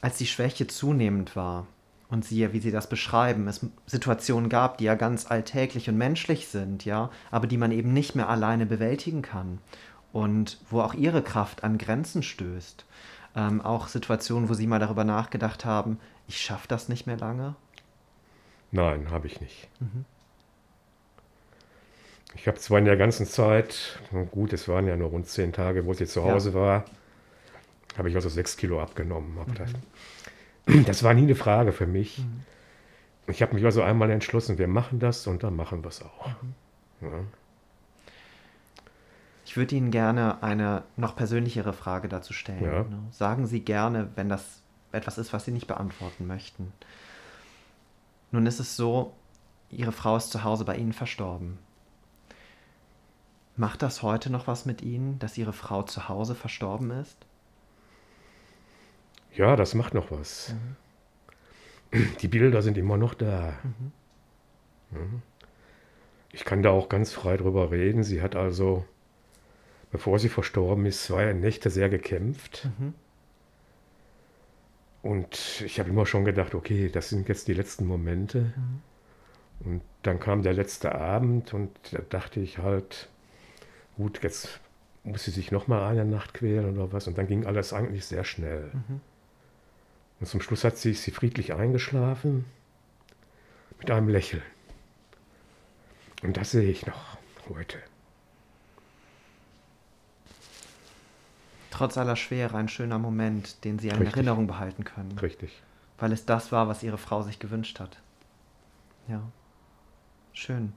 als 0.00 0.18
die 0.18 0.26
Schwäche 0.26 0.66
zunehmend 0.66 1.34
war, 1.36 1.66
und 2.08 2.24
siehe, 2.24 2.52
wie 2.52 2.60
sie 2.60 2.70
das 2.70 2.88
beschreiben, 2.88 3.48
es 3.48 3.66
Situationen 3.86 4.48
gab, 4.48 4.78
die 4.78 4.84
ja 4.84 4.94
ganz 4.94 5.30
alltäglich 5.30 5.88
und 5.88 5.96
menschlich 5.96 6.48
sind, 6.48 6.84
ja, 6.84 7.10
aber 7.30 7.46
die 7.46 7.56
man 7.56 7.72
eben 7.72 7.92
nicht 7.92 8.14
mehr 8.14 8.28
alleine 8.28 8.66
bewältigen 8.66 9.22
kann 9.22 9.58
und 10.12 10.58
wo 10.70 10.80
auch 10.80 10.94
ihre 10.94 11.22
Kraft 11.22 11.64
an 11.64 11.78
Grenzen 11.78 12.22
stößt. 12.22 12.84
Ähm, 13.34 13.60
auch 13.60 13.88
Situationen, 13.88 14.48
wo 14.48 14.54
sie 14.54 14.66
mal 14.66 14.78
darüber 14.78 15.04
nachgedacht 15.04 15.64
haben, 15.64 15.98
ich 16.28 16.40
schaffe 16.40 16.68
das 16.68 16.88
nicht 16.88 17.06
mehr 17.06 17.18
lange? 17.18 17.54
Nein, 18.70 19.10
habe 19.10 19.26
ich 19.26 19.40
nicht. 19.40 19.68
Mhm. 19.80 20.04
Ich 22.36 22.46
habe 22.46 22.58
zwar 22.58 22.78
in 22.78 22.84
der 22.84 22.96
ganzen 22.96 23.26
Zeit, 23.26 23.98
gut, 24.30 24.52
es 24.52 24.68
waren 24.68 24.86
ja 24.86 24.96
nur 24.96 25.08
rund 25.08 25.26
zehn 25.26 25.52
Tage, 25.52 25.86
wo 25.86 25.94
sie 25.94 26.06
zu 26.06 26.22
Hause 26.22 26.50
ja. 26.50 26.54
war, 26.54 26.84
habe 27.96 28.10
ich 28.10 28.14
also 28.14 28.28
sechs 28.28 28.56
Kilo 28.56 28.80
abgenommen. 28.80 29.34
Mhm. 29.34 29.54
Das 29.54 29.72
das 30.86 31.02
war 31.02 31.14
nie 31.14 31.22
eine 31.22 31.34
Frage 31.34 31.72
für 31.72 31.86
mich. 31.86 32.18
Mhm. 32.18 32.42
Ich 33.28 33.42
habe 33.42 33.54
mich 33.54 33.64
also 33.64 33.82
einmal 33.82 34.10
entschlossen, 34.10 34.58
wir 34.58 34.68
machen 34.68 35.00
das 35.00 35.26
und 35.26 35.42
dann 35.42 35.56
machen 35.56 35.82
wir 35.82 35.88
es 35.88 36.02
auch. 36.02 36.28
Mhm. 36.28 37.08
Ja. 37.08 37.20
Ich 39.46 39.56
würde 39.56 39.74
Ihnen 39.74 39.90
gerne 39.90 40.42
eine 40.42 40.82
noch 40.96 41.16
persönlichere 41.16 41.72
Frage 41.72 42.08
dazu 42.08 42.32
stellen. 42.32 42.64
Ja. 42.64 42.82
Ne? 42.82 42.98
Sagen 43.12 43.46
Sie 43.46 43.60
gerne, 43.60 44.10
wenn 44.14 44.28
das 44.28 44.60
etwas 44.92 45.18
ist, 45.18 45.32
was 45.32 45.44
Sie 45.44 45.52
nicht 45.52 45.66
beantworten 45.66 46.26
möchten. 46.26 46.72
Nun 48.30 48.46
ist 48.46 48.60
es 48.60 48.76
so, 48.76 49.14
Ihre 49.70 49.92
Frau 49.92 50.16
ist 50.16 50.30
zu 50.30 50.44
Hause 50.44 50.64
bei 50.64 50.76
Ihnen 50.76 50.92
verstorben. 50.92 51.58
Macht 53.56 53.80
das 53.82 54.02
heute 54.02 54.30
noch 54.30 54.46
was 54.46 54.66
mit 54.66 54.82
Ihnen, 54.82 55.18
dass 55.18 55.38
Ihre 55.38 55.54
Frau 55.54 55.82
zu 55.82 56.08
Hause 56.08 56.34
verstorben 56.34 56.90
ist? 56.90 57.16
Ja, 59.34 59.56
das 59.56 59.74
macht 59.74 59.94
noch 59.94 60.10
was. 60.10 60.54
Mhm. 61.92 62.16
Die 62.20 62.28
Bilder 62.28 62.60
sind 62.60 62.76
immer 62.76 62.98
noch 62.98 63.14
da. 63.14 63.54
Mhm. 64.90 65.22
Ich 66.32 66.44
kann 66.44 66.62
da 66.62 66.70
auch 66.70 66.90
ganz 66.90 67.12
frei 67.12 67.38
drüber 67.38 67.70
reden. 67.70 68.02
Sie 68.02 68.20
hat 68.20 68.36
also, 68.36 68.84
bevor 69.90 70.18
sie 70.18 70.28
verstorben 70.28 70.84
ist, 70.84 71.04
zwei 71.04 71.32
Nächte 71.32 71.70
sehr 71.70 71.88
gekämpft. 71.88 72.68
Mhm. 72.78 72.94
Und 75.02 75.62
ich 75.64 75.78
habe 75.78 75.88
immer 75.88 76.04
schon 76.04 76.24
gedacht, 76.24 76.54
okay, 76.54 76.90
das 76.90 77.08
sind 77.08 77.28
jetzt 77.28 77.48
die 77.48 77.54
letzten 77.54 77.86
Momente. 77.86 78.52
Mhm. 78.54 78.82
Und 79.60 79.82
dann 80.02 80.20
kam 80.20 80.42
der 80.42 80.52
letzte 80.52 80.94
Abend 80.94 81.54
und 81.54 81.70
da 81.92 82.00
dachte 82.08 82.40
ich 82.40 82.58
halt, 82.58 83.08
gut, 83.96 84.22
jetzt 84.22 84.60
muss 85.04 85.24
sie 85.24 85.30
sich 85.30 85.50
noch 85.52 85.66
mal 85.66 85.86
eine 85.88 86.04
Nacht 86.04 86.34
quälen 86.34 86.76
oder 86.76 86.92
was. 86.92 87.06
Und 87.06 87.18
dann 87.18 87.26
ging 87.26 87.46
alles 87.46 87.72
eigentlich 87.72 88.06
sehr 88.06 88.24
schnell. 88.24 88.70
Mhm. 88.72 89.00
Und 90.20 90.26
zum 90.26 90.40
Schluss 90.40 90.64
hat 90.64 90.78
sie, 90.78 90.94
sie 90.94 91.10
friedlich 91.10 91.52
eingeschlafen 91.54 92.44
mit 93.78 93.90
einem 93.90 94.08
Lächeln. 94.08 94.42
Und 96.22 96.36
das 96.36 96.50
sehe 96.50 96.70
ich 96.70 96.86
noch 96.86 97.18
heute. 97.48 97.78
Trotz 101.70 101.98
aller 101.98 102.16
Schwere 102.16 102.56
ein 102.56 102.68
schöner 102.68 102.98
Moment, 102.98 103.62
den 103.64 103.78
Sie 103.78 103.88
in 103.88 103.96
Richtig. 103.96 104.14
Erinnerung 104.14 104.46
behalten 104.46 104.84
können. 104.84 105.18
Richtig. 105.18 105.62
Weil 105.98 106.10
es 106.12 106.24
das 106.24 106.50
war, 106.50 106.68
was 106.68 106.82
Ihre 106.82 106.96
Frau 106.96 107.22
sich 107.22 107.38
gewünscht 107.38 107.80
hat. 107.80 107.98
Ja. 109.08 109.20
Schön. 110.32 110.72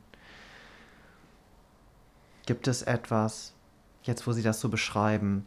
Gibt 2.50 2.68
es 2.68 2.82
etwas, 2.82 3.54
jetzt 4.02 4.26
wo 4.26 4.32
Sie 4.32 4.42
das 4.42 4.60
so 4.60 4.70
beschreiben, 4.70 5.46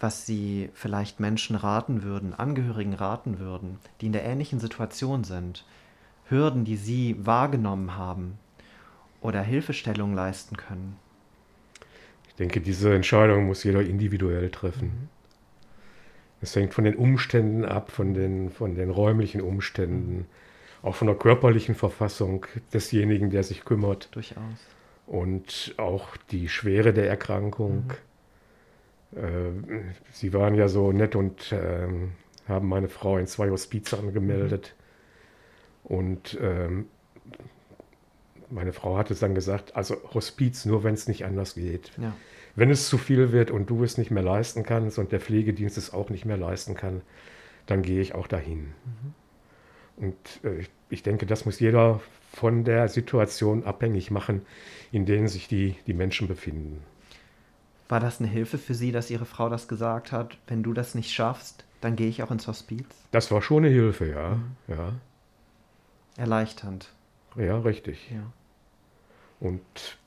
was 0.00 0.26
Sie 0.26 0.68
vielleicht 0.74 1.20
Menschen 1.20 1.54
raten 1.54 2.02
würden, 2.02 2.34
Angehörigen 2.34 2.92
raten 2.92 3.38
würden, 3.38 3.78
die 4.00 4.06
in 4.06 4.12
der 4.12 4.24
ähnlichen 4.24 4.58
Situation 4.58 5.22
sind, 5.22 5.64
Hürden, 6.28 6.64
die 6.64 6.74
Sie 6.74 7.24
wahrgenommen 7.24 7.96
haben 7.96 8.36
oder 9.20 9.42
Hilfestellung 9.42 10.12
leisten 10.12 10.56
können? 10.56 10.96
Ich 12.26 12.34
denke, 12.34 12.60
diese 12.60 12.92
Entscheidung 12.92 13.46
muss 13.46 13.62
jeder 13.62 13.82
individuell 13.82 14.50
treffen. 14.50 14.88
Mhm. 14.88 15.08
Es 16.40 16.56
hängt 16.56 16.74
von 16.74 16.82
den 16.82 16.96
Umständen 16.96 17.64
ab, 17.64 17.92
von 17.92 18.12
den, 18.12 18.50
von 18.50 18.74
den 18.74 18.90
räumlichen 18.90 19.40
Umständen, 19.40 20.26
auch 20.82 20.96
von 20.96 21.06
der 21.06 21.16
körperlichen 21.16 21.76
Verfassung 21.76 22.44
desjenigen, 22.72 23.30
der 23.30 23.44
sich 23.44 23.64
kümmert. 23.64 24.08
Durchaus. 24.10 24.42
Und 25.06 25.74
auch 25.76 26.16
die 26.30 26.48
Schwere 26.48 26.92
der 26.92 27.08
Erkrankung. 27.08 27.84
Mhm 27.86 27.90
äh, 29.16 29.52
sie 30.12 30.32
waren 30.32 30.54
ja 30.54 30.68
so 30.68 30.92
nett 30.92 31.16
und 31.16 31.52
äh, 31.52 31.88
haben 32.48 32.68
meine 32.68 32.88
Frau 32.88 33.18
in 33.18 33.26
zwei 33.26 33.50
Hospize 33.50 33.98
angemeldet. 33.98 34.74
Mhm. 35.84 35.96
Und 35.96 36.38
ähm, 36.40 36.86
meine 38.50 38.72
Frau 38.72 38.96
hat 38.96 39.10
es 39.10 39.20
dann 39.20 39.34
gesagt, 39.34 39.76
also 39.76 39.96
Hospiz 40.14 40.64
nur, 40.64 40.84
wenn 40.84 40.94
es 40.94 41.08
nicht 41.08 41.24
anders 41.24 41.54
geht. 41.54 41.92
Ja. 41.96 42.14
Wenn 42.56 42.70
es 42.70 42.88
zu 42.88 42.98
viel 42.98 43.32
wird 43.32 43.50
und 43.50 43.68
du 43.68 43.82
es 43.82 43.98
nicht 43.98 44.10
mehr 44.10 44.22
leisten 44.22 44.62
kannst 44.62 44.98
und 44.98 45.12
der 45.12 45.20
Pflegedienst 45.20 45.76
es 45.76 45.92
auch 45.92 46.10
nicht 46.10 46.24
mehr 46.24 46.36
leisten 46.36 46.74
kann, 46.74 47.02
dann 47.66 47.82
gehe 47.82 48.00
ich 48.00 48.14
auch 48.14 48.26
dahin. 48.26 48.72
Mhm. 48.84 49.14
Und 49.96 50.16
äh, 50.44 50.64
ich 50.88 51.02
denke, 51.02 51.26
das 51.26 51.44
muss 51.44 51.60
jeder 51.60 52.00
von 52.34 52.64
der 52.64 52.88
Situation 52.88 53.64
abhängig 53.64 54.10
machen, 54.10 54.42
in 54.92 55.06
denen 55.06 55.28
sich 55.28 55.48
die, 55.48 55.76
die 55.86 55.94
Menschen 55.94 56.28
befinden. 56.28 56.82
War 57.88 58.00
das 58.00 58.20
eine 58.20 58.28
Hilfe 58.28 58.58
für 58.58 58.74
Sie, 58.74 58.92
dass 58.92 59.10
Ihre 59.10 59.26
Frau 59.26 59.48
das 59.48 59.68
gesagt 59.68 60.10
hat, 60.12 60.38
wenn 60.46 60.62
du 60.62 60.72
das 60.72 60.94
nicht 60.94 61.12
schaffst, 61.12 61.64
dann 61.80 61.96
gehe 61.96 62.08
ich 62.08 62.22
auch 62.22 62.30
ins 62.30 62.46
Hospiz? 62.48 62.86
Das 63.10 63.30
war 63.30 63.42
schon 63.42 63.64
eine 63.64 63.72
Hilfe, 63.72 64.08
ja. 64.08 64.34
Mhm. 64.34 64.56
ja. 64.68 64.92
Erleichternd. 66.16 66.90
Ja, 67.36 67.58
richtig. 67.58 68.10
Ja. 68.10 68.32
Und 69.40 69.98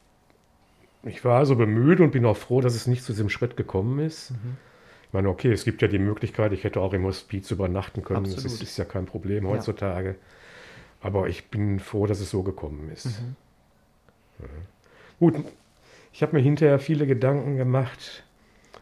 ich 1.03 1.23
war 1.23 1.37
also 1.37 1.55
bemüht 1.55 1.99
und 1.99 2.11
bin 2.11 2.25
auch 2.25 2.37
froh, 2.37 2.61
dass 2.61 2.75
es 2.75 2.87
nicht 2.87 3.03
zu 3.03 3.11
diesem 3.11 3.29
Schritt 3.29 3.57
gekommen 3.57 3.99
ist. 3.99 4.31
Mhm. 4.31 4.57
Ich 5.03 5.13
meine, 5.13 5.29
okay, 5.29 5.51
es 5.51 5.63
gibt 5.63 5.81
ja 5.81 5.87
die 5.87 5.99
Möglichkeit, 5.99 6.51
ich 6.51 6.63
hätte 6.63 6.81
auch 6.81 6.93
im 6.93 7.05
Hospiz 7.05 7.51
übernachten 7.51 8.03
können. 8.03 8.25
Absolut. 8.25 8.45
Das 8.45 8.53
ist, 8.53 8.61
ist, 8.61 8.77
ja 8.77 8.85
kein 8.85 9.05
Problem 9.05 9.47
heutzutage. 9.47 10.09
Ja. 10.09 10.15
Aber 11.01 11.27
ich 11.27 11.49
bin 11.49 11.79
froh, 11.79 12.07
dass 12.07 12.19
es 12.19 12.29
so 12.29 12.43
gekommen 12.43 12.89
ist. 12.91 13.05
Mhm. 13.05 13.35
Ja. 14.39 14.45
Gut, 15.19 15.35
ich 16.13 16.21
habe 16.21 16.35
mir 16.35 16.41
hinterher 16.41 16.79
viele 16.79 17.07
Gedanken 17.07 17.57
gemacht, 17.57 18.23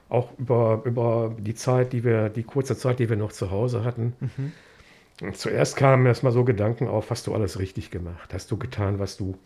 auch 0.09 0.37
über, 0.37 0.81
über 0.85 1.35
die 1.37 1.55
Zeit, 1.55 1.93
die 1.93 2.03
wir, 2.03 2.29
die 2.29 2.43
kurze 2.43 2.77
Zeit, 2.77 2.99
die 2.99 3.09
wir 3.09 3.17
noch 3.17 3.31
zu 3.31 3.51
Hause 3.51 3.83
hatten. 3.83 4.13
Mhm. 4.19 5.33
Zuerst 5.33 5.77
kamen 5.77 6.05
erstmal 6.05 6.33
so 6.33 6.43
Gedanken 6.43 6.87
auf, 6.87 7.09
hast 7.09 7.27
du 7.27 7.33
alles 7.33 7.59
richtig 7.59 7.89
gemacht? 7.89 8.33
Hast 8.33 8.51
du 8.51 8.57
getan, 8.57 8.99
was 8.99 9.15
du 9.15 9.37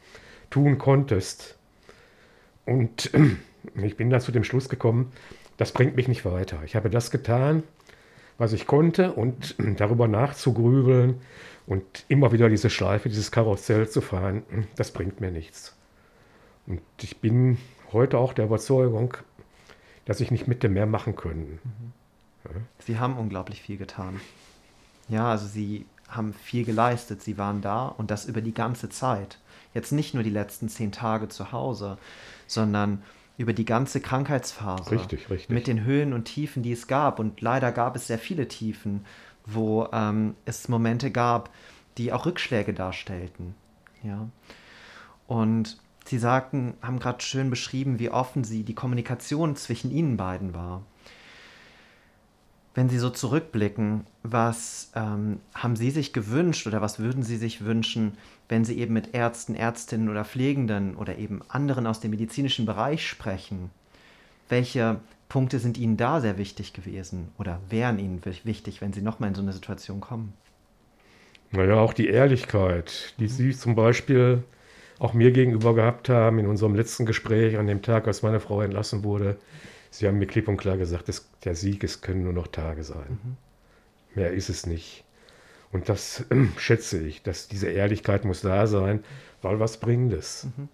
tun 0.49 0.79
konntest? 0.79 1.57
Und 2.65 3.11
ich 3.83 3.97
bin 3.97 4.09
dann 4.09 4.21
zu 4.21 4.31
dem 4.31 4.43
Schluss 4.43 4.69
gekommen, 4.69 5.11
das 5.57 5.71
bringt 5.71 5.95
mich 5.95 6.07
nicht 6.07 6.25
weiter. 6.25 6.59
Ich 6.65 6.75
habe 6.75 6.89
das 6.89 7.11
getan, 7.11 7.63
was 8.39 8.53
ich 8.53 8.65
konnte 8.65 9.13
und 9.13 9.55
darüber 9.77 10.07
nachzugrübeln 10.07 11.21
und 11.67 12.05
immer 12.07 12.31
wieder 12.31 12.49
diese 12.49 12.71
Schleife, 12.71 13.09
dieses 13.09 13.31
Karussell 13.31 13.87
zu 13.87 14.01
fahren, 14.01 14.43
das 14.75 14.91
bringt 14.91 15.21
mir 15.21 15.29
nichts. 15.29 15.75
Und 16.65 16.81
ich 17.01 17.17
bin 17.17 17.59
heute 17.93 18.17
auch 18.17 18.33
der 18.33 18.45
Überzeugung, 18.45 19.15
dass 20.05 20.21
ich 20.21 20.31
nicht 20.31 20.47
mit 20.47 20.63
dem 20.63 20.73
mehr 20.73 20.87
machen 20.87 21.15
können. 21.15 21.59
Mhm. 21.63 21.93
Sie 22.79 22.97
haben 22.97 23.17
unglaublich 23.17 23.61
viel 23.61 23.77
getan. 23.77 24.19
Ja, 25.07 25.29
also 25.29 25.45
Sie 25.45 25.85
haben 26.07 26.33
viel 26.33 26.65
geleistet, 26.65 27.21
Sie 27.21 27.37
waren 27.37 27.61
da 27.61 27.87
und 27.87 28.09
das 28.09 28.25
über 28.25 28.41
die 28.41 28.53
ganze 28.53 28.89
Zeit. 28.89 29.37
Jetzt 29.73 29.91
nicht 29.91 30.13
nur 30.13 30.23
die 30.23 30.29
letzten 30.31 30.69
zehn 30.69 30.91
Tage 30.91 31.27
zu 31.27 31.51
Hause, 31.51 31.97
sondern 32.47 33.03
über 33.39 33.53
die 33.53 33.65
ganze 33.65 34.01
Krankheitsphase. 34.01 34.91
Richtig, 34.91 35.29
richtig. 35.29 35.49
Mit 35.49 35.65
den 35.65 35.85
Höhen 35.85 36.11
und 36.11 36.25
Tiefen, 36.25 36.61
die 36.61 36.73
es 36.73 36.87
gab. 36.87 37.19
Und 37.19 37.39
leider 37.39 37.71
gab 37.71 37.95
es 37.95 38.07
sehr 38.07 38.19
viele 38.19 38.49
Tiefen, 38.49 39.05
wo 39.45 39.87
ähm, 39.93 40.35
es 40.43 40.67
Momente 40.67 41.09
gab, 41.09 41.49
die 41.97 42.11
auch 42.11 42.25
Rückschläge 42.25 42.73
darstellten. 42.73 43.55
Ja. 44.03 44.27
Und 45.25 45.77
Sie 46.03 46.17
sagten, 46.17 46.73
haben 46.81 46.99
gerade 46.99 47.21
schön 47.21 47.49
beschrieben, 47.49 47.99
wie 47.99 48.09
offen 48.09 48.43
sie 48.43 48.63
die 48.63 48.73
Kommunikation 48.73 49.55
zwischen 49.55 49.91
Ihnen 49.91 50.17
beiden 50.17 50.55
war. 50.55 50.81
Wenn 52.79 52.87
Sie 52.87 52.97
so 52.97 53.09
zurückblicken, 53.09 54.05
was 54.23 54.93
ähm, 54.95 55.41
haben 55.53 55.75
Sie 55.75 55.91
sich 55.91 56.13
gewünscht 56.13 56.65
oder 56.65 56.81
was 56.81 56.97
würden 56.97 57.23
Sie 57.23 57.35
sich 57.35 57.65
wünschen, 57.65 58.13
wenn 58.47 58.63
Sie 58.63 58.79
eben 58.79 58.93
mit 58.93 59.13
Ärzten, 59.13 59.53
Ärztinnen 59.53 60.07
oder 60.07 60.23
Pflegenden 60.23 60.95
oder 60.95 61.17
eben 61.17 61.41
anderen 61.49 61.85
aus 61.85 61.99
dem 61.99 62.11
medizinischen 62.11 62.65
Bereich 62.65 63.05
sprechen? 63.05 63.69
Welche 64.47 65.01
Punkte 65.27 65.59
sind 65.59 65.77
Ihnen 65.77 65.97
da 65.97 66.21
sehr 66.21 66.37
wichtig 66.37 66.71
gewesen 66.71 67.27
oder 67.37 67.59
wären 67.67 67.99
Ihnen 67.99 68.21
wichtig, 68.45 68.79
wenn 68.79 68.93
Sie 68.93 69.01
nochmal 69.01 69.27
in 69.27 69.35
so 69.35 69.41
eine 69.41 69.51
Situation 69.51 69.99
kommen? 69.99 70.31
Naja, 71.51 71.81
auch 71.81 71.91
die 71.91 72.07
Ehrlichkeit, 72.07 73.13
die 73.19 73.23
mhm. 73.23 73.27
Sie 73.27 73.57
zum 73.57 73.75
Beispiel 73.75 74.43
auch 74.99 75.13
mir 75.13 75.31
gegenüber 75.31 75.75
gehabt 75.75 76.07
haben 76.07 76.39
in 76.39 76.47
unserem 76.47 76.75
letzten 76.75 77.05
Gespräch 77.05 77.57
an 77.57 77.67
dem 77.67 77.81
Tag, 77.81 78.07
als 78.07 78.21
meine 78.21 78.39
Frau 78.39 78.61
entlassen 78.61 79.03
wurde. 79.03 79.35
Sie 79.91 80.07
haben 80.07 80.19
mir 80.19 80.27
klipp 80.27 80.47
und 80.47 80.57
klar 80.57 80.77
gesagt, 80.77 81.09
dass 81.09 81.29
der 81.43 81.55
Sieg, 81.55 81.83
es 81.83 82.01
können 82.01 82.23
nur 82.23 82.33
noch 82.33 82.47
Tage 82.47 82.83
sein. 82.83 83.19
Mhm. 83.23 83.37
Mehr 84.15 84.31
ist 84.31 84.49
es 84.49 84.65
nicht. 84.65 85.03
Und 85.71 85.89
das 85.89 86.25
äh, 86.29 86.45
schätze 86.57 87.01
ich, 87.01 87.23
dass 87.23 87.47
diese 87.47 87.69
Ehrlichkeit 87.69 88.25
muss 88.25 88.41
da 88.41 88.67
sein, 88.67 89.03
weil 89.41 89.59
was 89.59 89.77
bringt 89.77 90.13
es? 90.13 90.47
Mhm. 90.57 90.69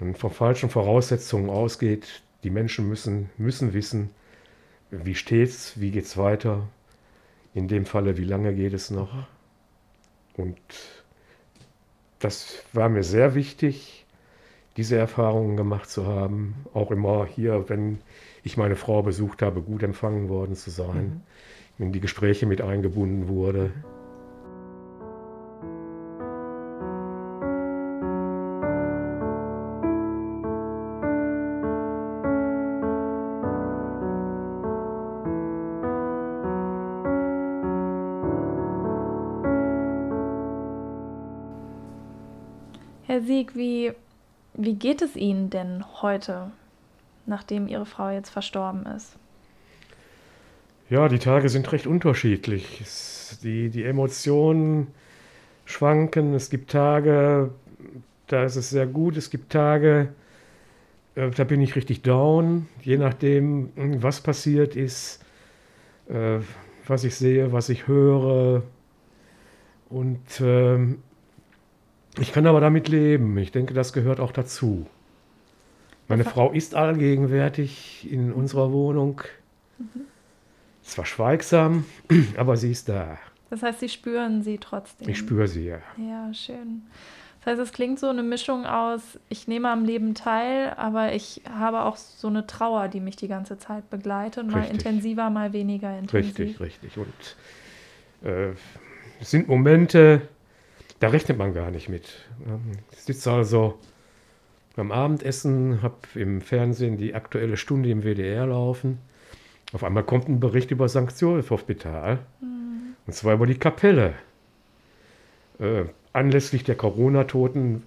Und 0.00 0.18
von 0.18 0.30
falschen 0.30 0.70
Voraussetzungen 0.70 1.50
ausgeht, 1.50 2.22
die 2.42 2.50
Menschen 2.50 2.88
müssen, 2.88 3.28
müssen 3.36 3.74
wissen, 3.74 4.10
wie 4.90 5.14
steht's, 5.14 5.78
wie 5.78 5.90
geht's 5.90 6.16
weiter, 6.16 6.66
in 7.54 7.68
dem 7.68 7.84
Falle, 7.84 8.16
wie 8.16 8.24
lange 8.24 8.54
geht 8.54 8.72
es 8.72 8.90
noch. 8.90 9.12
Mhm. 9.12 9.24
Und 10.36 10.60
das 12.18 12.62
war 12.72 12.88
mir 12.88 13.02
sehr 13.02 13.34
wichtig, 13.34 13.99
diese 14.80 14.96
Erfahrungen 14.96 15.58
gemacht 15.58 15.90
zu 15.90 16.06
haben. 16.06 16.54
Auch 16.72 16.90
immer 16.90 17.26
hier, 17.26 17.68
wenn 17.68 17.98
ich 18.42 18.56
meine 18.56 18.76
Frau 18.76 19.02
besucht 19.02 19.42
habe, 19.42 19.60
gut 19.60 19.82
empfangen 19.82 20.30
worden 20.30 20.56
zu 20.56 20.70
sein, 20.70 21.22
mhm. 21.76 21.84
in 21.84 21.92
die 21.92 22.00
Gespräche 22.00 22.46
mit 22.46 22.62
eingebunden 22.62 23.28
wurde. 23.28 23.72
Herr 43.10 43.20
Sieg, 43.20 43.56
wie, 43.56 43.69
wie 44.60 44.74
geht 44.74 45.02
es 45.02 45.16
Ihnen 45.16 45.50
denn 45.50 45.84
heute, 46.02 46.50
nachdem 47.26 47.66
Ihre 47.66 47.86
Frau 47.86 48.10
jetzt 48.10 48.30
verstorben 48.30 48.84
ist? 48.86 49.16
Ja, 50.90 51.08
die 51.08 51.18
Tage 51.18 51.48
sind 51.48 51.70
recht 51.72 51.86
unterschiedlich. 51.86 52.82
Die, 53.42 53.70
die 53.70 53.84
Emotionen 53.84 54.88
schwanken. 55.64 56.34
Es 56.34 56.50
gibt 56.50 56.70
Tage, 56.70 57.50
da 58.26 58.44
ist 58.44 58.56
es 58.56 58.70
sehr 58.70 58.86
gut. 58.86 59.16
Es 59.16 59.30
gibt 59.30 59.50
Tage, 59.50 60.12
äh, 61.14 61.30
da 61.30 61.44
bin 61.44 61.60
ich 61.60 61.76
richtig 61.76 62.02
down. 62.02 62.66
Je 62.82 62.98
nachdem, 62.98 63.70
was 64.02 64.20
passiert 64.20 64.76
ist, 64.76 65.24
äh, 66.08 66.40
was 66.86 67.04
ich 67.04 67.14
sehe, 67.14 67.52
was 67.52 67.68
ich 67.68 67.86
höre. 67.86 68.62
Und 69.88 70.40
ähm, 70.40 71.02
ich 72.18 72.32
kann 72.32 72.46
aber 72.46 72.60
damit 72.60 72.88
leben. 72.88 73.36
Ich 73.38 73.52
denke, 73.52 73.74
das 73.74 73.92
gehört 73.92 74.20
auch 74.20 74.32
dazu. 74.32 74.86
Meine 76.08 76.24
Frau 76.24 76.50
ist 76.50 76.74
allgegenwärtig 76.74 78.08
in 78.10 78.32
unserer 78.32 78.72
Wohnung. 78.72 79.20
Mhm. 79.78 80.06
Zwar 80.82 81.06
schweigsam, 81.06 81.84
aber 82.36 82.56
sie 82.56 82.72
ist 82.72 82.88
da. 82.88 83.18
Das 83.48 83.62
heißt, 83.62 83.80
Sie 83.80 83.88
spüren 83.88 84.42
sie 84.42 84.58
trotzdem. 84.58 85.08
Ich 85.08 85.18
spüre 85.18 85.46
sie, 85.48 85.66
ja. 85.66 85.78
Ja, 85.96 86.32
schön. 86.34 86.82
Das 87.40 87.52
heißt, 87.52 87.60
es 87.60 87.72
klingt 87.72 87.98
so 87.98 88.08
eine 88.08 88.22
Mischung 88.22 88.66
aus, 88.66 89.00
ich 89.28 89.48
nehme 89.48 89.70
am 89.70 89.84
Leben 89.84 90.14
teil, 90.14 90.74
aber 90.76 91.14
ich 91.14 91.42
habe 91.50 91.82
auch 91.82 91.96
so 91.96 92.28
eine 92.28 92.46
Trauer, 92.46 92.88
die 92.88 93.00
mich 93.00 93.16
die 93.16 93.28
ganze 93.28 93.56
Zeit 93.58 93.88
begleitet. 93.88 94.46
Mal 94.50 94.60
richtig. 94.60 94.78
intensiver, 94.86 95.30
mal 95.30 95.52
weniger 95.52 95.96
intensiv. 95.96 96.38
Richtig, 96.38 96.60
richtig. 96.60 96.98
Und 96.98 98.28
äh, 98.28 98.50
es 99.20 99.30
sind 99.30 99.48
Momente, 99.48 100.22
da 101.00 101.08
rechnet 101.08 101.38
man 101.38 101.52
gar 101.52 101.70
nicht 101.70 101.88
mit. 101.88 102.12
Ich 102.92 103.00
sitze 103.00 103.32
also 103.32 103.78
beim 104.76 104.92
Abendessen, 104.92 105.82
habe 105.82 105.96
im 106.14 106.40
Fernsehen 106.40 106.96
die 106.96 107.14
aktuelle 107.14 107.56
Stunde 107.56 107.90
im 107.90 108.02
WDR 108.02 108.46
laufen. 108.46 108.98
Auf 109.72 109.82
einmal 109.82 110.04
kommt 110.04 110.28
ein 110.28 110.40
Bericht 110.40 110.70
über 110.70 110.88
St. 110.88 111.12
Josef 111.18 111.50
Hospital. 111.50 112.18
Mhm. 112.40 112.94
Und 113.06 113.12
zwar 113.12 113.34
über 113.34 113.46
die 113.46 113.58
Kapelle. 113.58 114.14
Äh, 115.58 115.84
anlässlich 116.12 116.64
der 116.64 116.74
Corona-Toten 116.74 117.82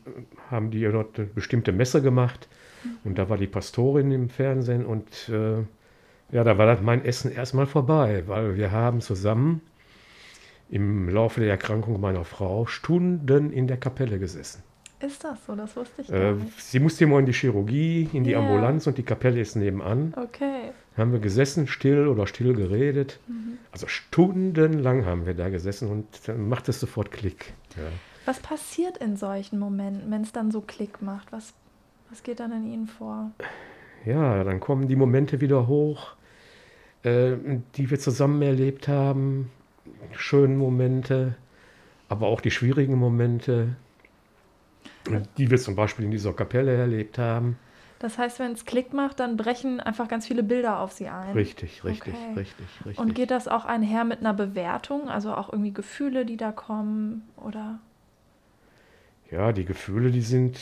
haben 0.49 0.71
die 0.71 0.82
dort 0.84 1.17
eine 1.17 1.28
bestimmte 1.28 1.71
Messe 1.71 2.02
gemacht. 2.02 2.47
Mhm. 2.84 2.89
Und 3.04 3.17
da 3.17 3.30
war 3.30 3.38
die 3.38 3.47
Pastorin 3.47 4.12
im 4.12 4.30
Fernsehen. 4.30 4.86
Und 4.86 5.30
äh, 5.30 5.63
ja, 6.32 6.43
da 6.43 6.58
war 6.58 6.82
mein 6.82 7.06
Essen 7.06 7.32
erstmal 7.32 7.67
vorbei, 7.67 8.23
weil 8.28 8.56
wir 8.56 8.71
haben 8.71 9.02
zusammen 9.02 9.62
im 10.69 11.10
Laufe 11.10 11.39
der 11.41 11.49
Erkrankung 11.49 11.99
meiner 11.99 12.26
Frau 12.26 12.65
Stunden 12.65 13.52
in 13.52 13.67
der 13.67 13.78
Kapelle 13.78 14.19
gesessen. 14.19 14.63
Ist 14.99 15.23
das 15.23 15.45
so? 15.45 15.56
Das 15.56 15.76
wusste 15.76 16.02
ich 16.02 16.10
äh, 16.10 16.12
gar 16.12 16.21
äh, 16.21 16.34
nicht. 16.34 16.62
Sie 16.62 16.80
musste 16.80 17.04
immer 17.04 17.19
in 17.19 17.26
die 17.26 17.34
Chirurgie, 17.34 18.10
in 18.13 18.23
die 18.23 18.32
yeah. 18.32 18.39
Ambulanz 18.39 18.88
und 18.88 18.97
die 18.97 19.04
Kapelle 19.04 19.41
ist 19.41 19.56
nebenan. 19.56 20.13
Okay. 20.15 20.71
Haben 20.95 21.12
wir 21.12 21.19
gesessen, 21.19 21.67
still 21.67 22.08
oder 22.08 22.26
still 22.26 22.54
geredet. 22.54 23.19
Mhm. 23.28 23.58
Also 23.71 23.88
stundenlang 23.88 25.06
haben 25.06 25.26
wir 25.26 25.34
da 25.34 25.49
gesessen 25.49 25.89
und 25.89 26.06
dann 26.28 26.47
macht 26.47 26.69
es 26.69 26.80
sofort 26.80 27.12
Klick. 27.12 27.54
Ja. 27.76 27.84
Was 28.26 28.39
passiert 28.39 28.97
in 28.97 29.17
solchen 29.17 29.60
Momenten, 29.60 30.10
wenn 30.10 30.21
es 30.21 30.32
dann 30.32 30.52
so 30.52 30.62
Klick 30.62 31.02
macht? 31.02 31.32
Was, 31.34 31.54
was 32.10 32.23
geht 32.23 32.39
dann 32.39 32.54
in 32.54 32.71
Ihnen 32.71 32.88
vor? 32.88 33.32
Ja, 34.06 34.43
dann 34.43 34.60
kommen 34.60 34.88
die 34.88 34.95
Momente 34.95 35.41
wieder 35.41 35.67
hoch, 35.67 36.15
äh, 37.04 37.34
die 37.76 37.89
wir 37.89 37.99
zusammen 37.99 38.41
erlebt 38.41 38.88
haben, 38.88 39.52
schönen 40.16 40.58
Momente, 40.58 41.36
aber 42.10 42.28
auch 42.28 42.42
die 42.42 42.52
schwierigen 42.52 42.96
Momente, 42.96 43.76
die 45.38 45.50
wir 45.50 45.58
zum 45.58 45.76
Beispiel 45.76 46.06
in 46.06 46.12
dieser 46.12 46.34
Kapelle 46.34 46.76
erlebt 46.76 47.18
haben. 47.18 47.58
Das 48.00 48.18
heißt, 48.18 48.39
wenn 48.39 48.52
es 48.52 48.66
Klick 48.66 48.92
macht, 48.92 49.22
dann 49.22 49.38
brechen 49.38 49.80
einfach 49.80 50.10
ganz 50.10 50.28
viele 50.28 50.44
Bilder 50.44 50.80
auf 50.80 50.92
sie 50.92 51.08
ein. 51.08 51.34
Richtig, 51.34 51.86
richtig, 51.86 52.13
Okay. 52.13 52.36
richtig, 52.36 52.66
richtig. 52.86 52.98
Und 53.00 53.16
geht 53.16 53.32
das 53.32 53.48
auch 53.48 53.63
einher 53.63 54.04
mit 54.04 54.20
einer 54.20 54.34
Bewertung? 54.34 55.10
Also 55.10 55.34
auch 55.34 55.52
irgendwie 55.52 55.72
Gefühle, 55.72 56.26
die 56.26 56.36
da 56.36 56.52
kommen? 56.52 57.24
Oder? 57.38 57.80
Ja, 59.32 59.52
die 59.52 59.66
Gefühle, 59.66 60.12
die 60.12 60.22
sind, 60.22 60.60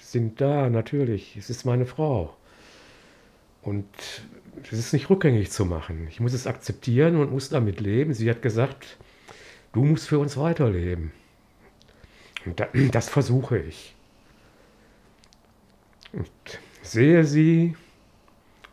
sind 0.00 0.40
da, 0.40 0.70
natürlich. 0.70 1.36
Es 1.36 1.50
ist 1.50 1.64
meine 1.64 1.84
Frau. 1.84 2.34
Und 3.62 3.86
es 4.60 4.72
ist 4.72 4.92
nicht 4.92 5.08
rückgängig 5.10 5.50
zu 5.50 5.64
machen. 5.64 6.06
Ich 6.08 6.20
muss 6.20 6.32
es 6.32 6.46
akzeptieren 6.46 7.16
und 7.16 7.30
muss 7.32 7.48
damit 7.48 7.80
leben. 7.80 8.14
Sie 8.14 8.28
hat 8.28 8.42
gesagt, 8.42 8.98
du 9.72 9.84
musst 9.84 10.08
für 10.08 10.18
uns 10.18 10.36
weiterleben. 10.36 11.12
Und 12.44 12.60
da, 12.60 12.68
das 12.92 13.08
versuche 13.08 13.58
ich. 13.58 13.94
Und 16.12 16.30
sehe 16.82 17.24
sie, 17.24 17.76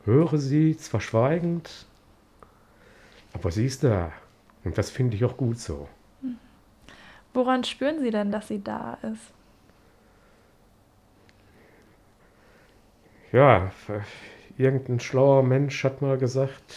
höre 0.06 0.38
sie, 0.38 0.76
zwar 0.78 1.00
schweigend, 1.00 1.86
aber 3.34 3.52
sie 3.52 3.66
ist 3.66 3.84
da. 3.84 4.12
Und 4.64 4.78
das 4.78 4.90
finde 4.90 5.16
ich 5.16 5.24
auch 5.24 5.38
gut 5.38 5.60
so. 5.60 5.88
Woran 7.34 7.64
spüren 7.64 8.02
Sie 8.02 8.10
denn, 8.10 8.32
dass 8.32 8.48
sie 8.48 8.62
da 8.62 8.98
ist? 9.04 9.34
Ja, 13.32 13.72
irgendein 14.60 15.00
schlauer 15.00 15.44
Mensch 15.44 15.84
hat 15.84 16.02
mal 16.02 16.18
gesagt, 16.18 16.76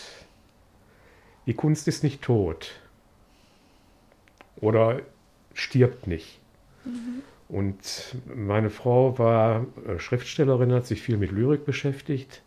die 1.46 1.54
Kunst 1.54 1.88
ist 1.88 2.04
nicht 2.04 2.22
tot 2.22 2.80
oder 4.60 5.00
stirbt 5.54 6.06
nicht. 6.06 6.40
Und 7.48 8.16
meine 8.34 8.70
Frau 8.70 9.18
war 9.18 9.66
äh, 9.86 9.98
Schriftstellerin, 9.98 10.72
hat 10.72 10.86
sich 10.86 11.02
viel 11.02 11.18
mit 11.18 11.32
Lyrik 11.32 11.66
beschäftigt. 11.66 12.42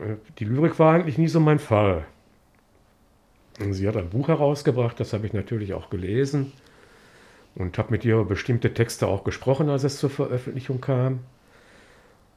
Äh, 0.00 0.16
Die 0.38 0.44
Lyrik 0.44 0.78
war 0.78 0.94
eigentlich 0.94 1.18
nie 1.18 1.28
so 1.28 1.40
mein 1.40 1.58
Fall. 1.58 2.04
Und 3.60 3.72
sie 3.72 3.86
hat 3.88 3.96
ein 3.96 4.10
Buch 4.10 4.28
herausgebracht, 4.28 4.98
das 4.98 5.12
habe 5.12 5.26
ich 5.26 5.32
natürlich 5.32 5.74
auch 5.74 5.88
gelesen 5.88 6.52
und 7.54 7.78
habe 7.78 7.92
mit 7.92 8.04
ihr 8.04 8.14
über 8.14 8.24
bestimmte 8.24 8.74
Texte 8.74 9.06
auch 9.06 9.24
gesprochen, 9.24 9.70
als 9.70 9.84
es 9.84 9.98
zur 9.98 10.10
Veröffentlichung 10.10 10.80
kam. 10.80 11.20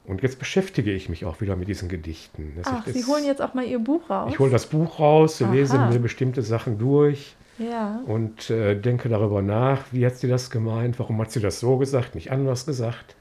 Und 0.08 0.22
jetzt 0.22 0.38
beschäftige 0.38 0.90
ich 0.92 1.08
mich 1.08 1.24
auch 1.26 1.40
wieder 1.42 1.54
mit 1.54 1.68
diesen 1.68 1.88
Gedichten. 1.88 2.54
Das 2.56 2.66
Ach, 2.66 2.84
Sie 2.86 2.98
jetzt- 2.98 3.08
holen 3.08 3.24
jetzt 3.26 3.42
auch 3.42 3.52
mal 3.54 3.64
Ihr 3.64 3.78
Buch 3.78 4.08
raus? 4.08 4.30
Ich 4.32 4.38
hole 4.38 4.50
das 4.50 4.66
Buch 4.66 4.98
raus, 4.98 5.38
lese 5.40 5.78
Aha. 5.78 5.90
mir 5.90 5.98
bestimmte 5.98 6.40
Sachen 6.42 6.78
durch 6.78 7.36
Ja. 7.58 8.00
und 8.06 8.48
äh, 8.48 8.74
denke 8.74 9.08
darüber 9.10 9.42
nach, 9.42 9.84
wie 9.92 10.06
hat 10.06 10.16
sie 10.16 10.26
das 10.28 10.50
gemeint, 10.50 10.98
warum 10.98 11.20
hat 11.20 11.30
sie 11.30 11.40
das 11.40 11.60
so 11.60 11.76
gesagt, 11.76 12.14
nicht 12.14 12.32
anders 12.32 12.64
gesagt. 12.64 13.16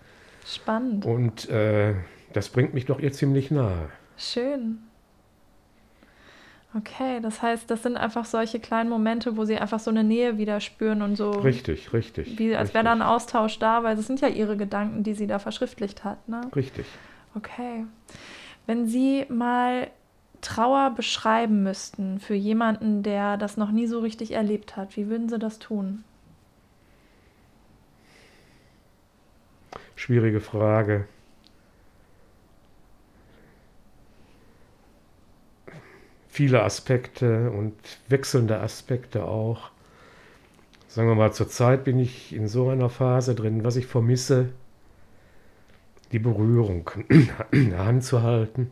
Spannend. 0.45 1.05
Und 1.05 1.49
äh, 1.49 1.93
das 2.31 2.47
bringt 2.49 2.73
mich 2.73 2.85
doch 2.85 2.99
ihr 2.99 3.11
ziemlich 3.11 3.51
nahe. 3.51 3.89
Schön. 4.15 4.77
Okay, 6.77 7.19
das 7.21 7.41
heißt, 7.41 7.71
das 7.71 7.81
sind 7.81 7.97
einfach 7.97 8.25
solche 8.25 8.59
kleinen 8.59 8.89
Momente, 8.89 9.35
wo 9.35 9.45
Sie 9.45 9.57
einfach 9.57 9.79
so 9.79 9.89
eine 9.89 10.03
Nähe 10.03 10.37
wieder 10.37 10.59
spüren 10.59 11.01
und 11.01 11.15
so. 11.15 11.31
Richtig, 11.31 11.91
richtig. 11.91 12.37
Wie, 12.37 12.55
als 12.55 12.73
wäre 12.73 12.83
da 12.83 12.91
ein 12.91 13.01
Austausch 13.01 13.57
da, 13.57 13.83
weil 13.83 13.95
das 13.95 14.05
sind 14.05 14.21
ja 14.21 14.27
Ihre 14.27 14.57
Gedanken, 14.57 15.03
die 15.03 15.13
sie 15.13 15.25
da 15.25 15.39
verschriftlicht 15.39 16.03
hat. 16.03 16.27
Ne? 16.29 16.41
Richtig. 16.55 16.85
Okay. 17.35 17.85
Wenn 18.67 18.85
Sie 18.85 19.25
mal 19.29 19.89
Trauer 20.41 20.91
beschreiben 20.91 21.63
müssten 21.63 22.19
für 22.19 22.35
jemanden, 22.35 23.01
der 23.01 23.37
das 23.37 23.57
noch 23.57 23.71
nie 23.71 23.87
so 23.87 23.99
richtig 23.99 24.31
erlebt 24.31 24.75
hat, 24.75 24.95
wie 24.97 25.07
würden 25.07 25.29
Sie 25.29 25.39
das 25.39 25.57
tun? 25.57 26.03
Schwierige 29.95 30.41
Frage. 30.41 31.07
Viele 36.37 36.61
Aspekte 36.61 37.49
und 37.49 37.73
wechselnde 38.09 38.59
Aspekte 38.59 39.25
auch. 39.25 39.71
Sagen 40.87 41.07
wir 41.07 41.15
mal, 41.15 41.33
zurzeit 41.33 41.83
bin 41.83 41.97
ich 41.97 42.31
in 42.31 42.47
so 42.47 42.69
einer 42.69 42.91
Phase 42.91 43.33
drin, 43.33 43.63
was 43.63 43.75
ich 43.75 43.87
vermisse, 43.87 44.49
die 46.11 46.19
Berührung, 46.19 46.91
eine 47.51 47.79
Hand 47.79 48.03
zu 48.03 48.21
halten, 48.21 48.69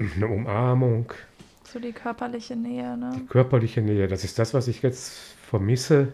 eine 0.00 0.26
Umarmung, 0.26 1.12
So 1.62 1.78
die 1.78 1.92
körperliche 1.92 2.56
Nähe, 2.56 2.96
ne? 2.96 3.12
die 3.14 3.26
körperliche 3.26 3.82
Nähe. 3.82 4.08
Das 4.08 4.24
ist 4.24 4.40
das, 4.40 4.54
was 4.54 4.66
ich 4.66 4.82
jetzt 4.82 5.12
vermisse 5.48 6.12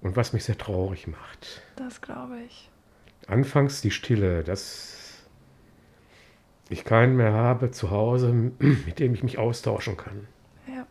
und 0.00 0.16
was 0.16 0.32
mich 0.32 0.42
sehr 0.42 0.58
traurig 0.58 1.06
macht. 1.06 1.62
Das 1.76 2.00
glaube 2.00 2.38
ich. 2.48 2.68
Anfangs 3.28 3.80
die 3.80 3.92
Stille, 3.92 4.42
dass 4.42 5.07
ich 6.70 6.84
keinen 6.84 7.16
mehr 7.16 7.32
habe 7.32 7.70
zu 7.70 7.90
Hause, 7.90 8.32
mit 8.58 8.98
dem 8.98 9.14
ich 9.14 9.22
mich 9.22 9.38
austauschen 9.38 9.96
kann. 9.96 10.26
Ja. 10.66 10.86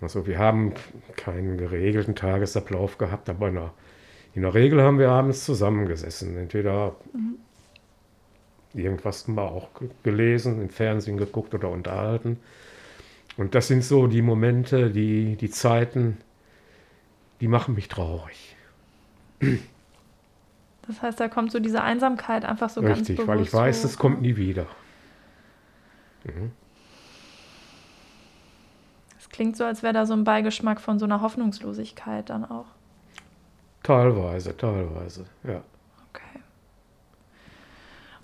Also 0.00 0.26
wir 0.26 0.38
haben 0.38 0.72
keinen 1.16 1.56
geregelten 1.58 2.14
Tagesablauf 2.14 2.98
gehabt, 2.98 3.28
aber 3.28 3.48
in 3.48 3.54
der, 3.54 3.72
in 4.34 4.42
der 4.42 4.54
Regel 4.54 4.82
haben 4.82 4.98
wir 4.98 5.10
abends 5.10 5.44
zusammengesessen. 5.44 6.36
Entweder 6.36 6.96
irgendwas 8.74 9.26
mal 9.28 9.46
auch 9.46 9.68
ge- 9.78 9.88
gelesen, 10.02 10.60
im 10.62 10.70
Fernsehen 10.70 11.16
geguckt 11.16 11.54
oder 11.54 11.68
unterhalten. 11.70 12.38
Und 13.36 13.54
das 13.54 13.68
sind 13.68 13.84
so 13.84 14.06
die 14.06 14.22
Momente, 14.22 14.90
die, 14.90 15.36
die 15.36 15.50
Zeiten, 15.50 16.18
die 17.40 17.48
machen 17.48 17.74
mich 17.74 17.88
traurig. 17.88 18.56
Das 20.86 21.02
heißt, 21.02 21.20
da 21.20 21.28
kommt 21.28 21.52
so 21.52 21.60
diese 21.60 21.82
Einsamkeit 21.82 22.44
einfach 22.44 22.70
so 22.70 22.82
ganz 22.82 23.00
Richtig, 23.00 23.16
bewusst 23.16 23.28
weil 23.28 23.40
ich 23.40 23.52
weiß, 23.52 23.84
es 23.84 23.98
kommt 23.98 24.22
nie 24.22 24.36
wieder. 24.36 24.66
Es 29.18 29.28
klingt 29.28 29.56
so, 29.56 29.64
als 29.64 29.82
wäre 29.82 29.92
da 29.92 30.06
so 30.06 30.14
ein 30.14 30.24
Beigeschmack 30.24 30.80
von 30.80 30.98
so 30.98 31.04
einer 31.04 31.20
Hoffnungslosigkeit 31.20 32.30
dann 32.30 32.44
auch. 32.44 32.66
Teilweise, 33.82 34.56
teilweise, 34.56 35.26
ja. 35.44 35.62
Okay. 36.10 36.40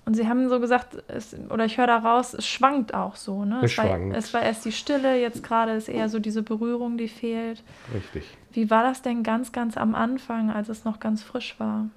Und 0.05 0.15
Sie 0.15 0.27
haben 0.27 0.47
so 0.49 0.59
gesagt, 0.59 1.03
es, 1.07 1.35
oder 1.49 1.65
ich 1.65 1.77
höre 1.77 1.87
da 1.87 1.97
raus, 1.97 2.33
es 2.33 2.47
schwankt 2.47 2.93
auch 2.93 3.15
so, 3.15 3.43
ne? 3.43 3.61
Es 3.63 3.77
war, 3.77 3.85
schwankt. 3.85 4.15
es 4.15 4.33
war 4.33 4.43
erst 4.43 4.65
die 4.65 4.71
Stille, 4.71 5.19
jetzt 5.19 5.43
gerade 5.43 5.73
ist 5.73 5.89
eher 5.89 6.09
so 6.09 6.19
diese 6.19 6.43
Berührung, 6.43 6.97
die 6.97 7.07
fehlt. 7.07 7.63
Richtig. 7.93 8.37
Wie 8.51 8.69
war 8.69 8.83
das 8.83 9.01
denn 9.01 9.23
ganz, 9.23 9.51
ganz 9.51 9.77
am 9.77 9.95
Anfang, 9.95 10.51
als 10.51 10.69
es 10.69 10.85
noch 10.85 10.99
ganz 10.99 11.23
frisch 11.23 11.59
war? 11.59 11.87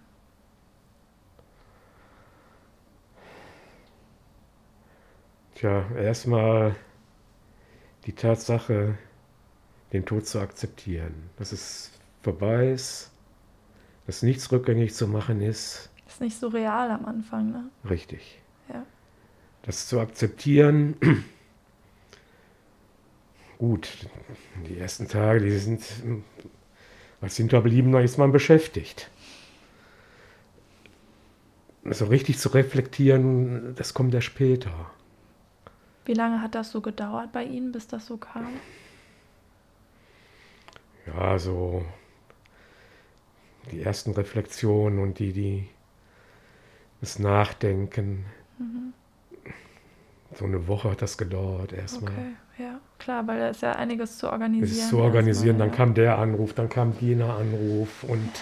Tja, 5.60 5.84
erstmal 5.94 6.74
die 8.06 8.14
Tatsache, 8.14 8.96
den 9.92 10.06
Tod 10.06 10.26
zu 10.26 10.40
akzeptieren. 10.40 11.28
Dass 11.36 11.52
es 11.52 11.90
vorbei 12.22 12.70
ist, 12.70 13.10
dass 14.06 14.22
nichts 14.22 14.50
rückgängig 14.50 14.94
zu 14.94 15.06
machen 15.06 15.42
ist. 15.42 15.90
Ist 16.08 16.22
nicht 16.22 16.38
so 16.38 16.48
real 16.48 16.90
am 16.90 17.04
Anfang, 17.04 17.50
ne? 17.50 17.68
Richtig. 17.90 18.40
Ja. 18.72 18.86
Das 19.60 19.86
zu 19.86 20.00
akzeptieren. 20.00 20.96
Gut, 23.58 24.08
die 24.66 24.78
ersten 24.78 25.08
Tage, 25.08 25.40
die 25.40 25.58
sind 25.58 25.84
als 27.20 27.36
Hinterbliebener 27.36 28.00
ist 28.00 28.16
man 28.16 28.32
beschäftigt. 28.32 29.10
Also 31.84 32.06
richtig 32.06 32.38
zu 32.38 32.48
reflektieren, 32.48 33.74
das 33.74 33.92
kommt 33.92 34.14
ja 34.14 34.22
später. 34.22 34.90
Wie 36.10 36.14
lange 36.14 36.42
hat 36.42 36.56
das 36.56 36.72
so 36.72 36.80
gedauert 36.80 37.30
bei 37.30 37.44
Ihnen, 37.44 37.70
bis 37.70 37.86
das 37.86 38.06
so 38.06 38.16
kam? 38.16 38.48
Ja, 41.06 41.38
so 41.38 41.84
die 43.70 43.80
ersten 43.80 44.10
Reflexionen 44.10 44.98
und 44.98 45.20
die, 45.20 45.32
die 45.32 45.68
das 47.00 47.20
Nachdenken. 47.20 48.26
So 50.34 50.46
eine 50.46 50.66
Woche 50.66 50.90
hat 50.90 51.00
das 51.00 51.16
gedauert 51.16 51.72
erstmal. 51.72 52.10
Okay, 52.10 52.32
ja, 52.58 52.80
klar, 52.98 53.24
weil 53.28 53.38
da 53.38 53.48
ist 53.50 53.62
ja 53.62 53.76
einiges 53.76 54.18
zu 54.18 54.32
organisieren. 54.32 54.68
Es 54.68 54.78
ist 54.78 54.88
zu 54.88 54.98
organisieren, 54.98 55.60
erstmal, 55.60 55.68
dann 55.68 55.76
kam 55.76 55.94
der 55.94 56.18
Anruf, 56.18 56.54
dann 56.54 56.68
kam 56.68 56.92
jener 56.98 57.36
Anruf 57.36 58.02
und 58.02 58.24
ja. 58.24 58.32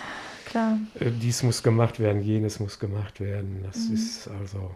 Klar, 0.46 0.78
äh, 1.00 1.10
dies 1.10 1.42
muss 1.42 1.62
gemacht 1.62 2.00
werden, 2.00 2.22
jenes 2.22 2.60
muss 2.60 2.78
gemacht 2.78 3.20
werden. 3.20 3.62
Das 3.62 3.90
Mhm. 3.90 3.94
ist 3.94 4.28
also. 4.28 4.74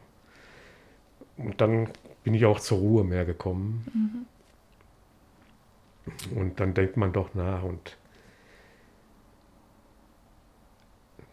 Und 1.38 1.58
dann 1.58 1.88
bin 2.24 2.34
ich 2.34 2.44
auch 2.44 2.60
zur 2.60 2.78
Ruhe 2.78 3.04
mehr 3.04 3.24
gekommen. 3.24 4.26
Mhm. 6.04 6.36
Und 6.36 6.60
dann 6.60 6.74
denkt 6.74 6.96
man 6.96 7.12
doch 7.12 7.34
nach 7.34 7.62
und 7.62 7.96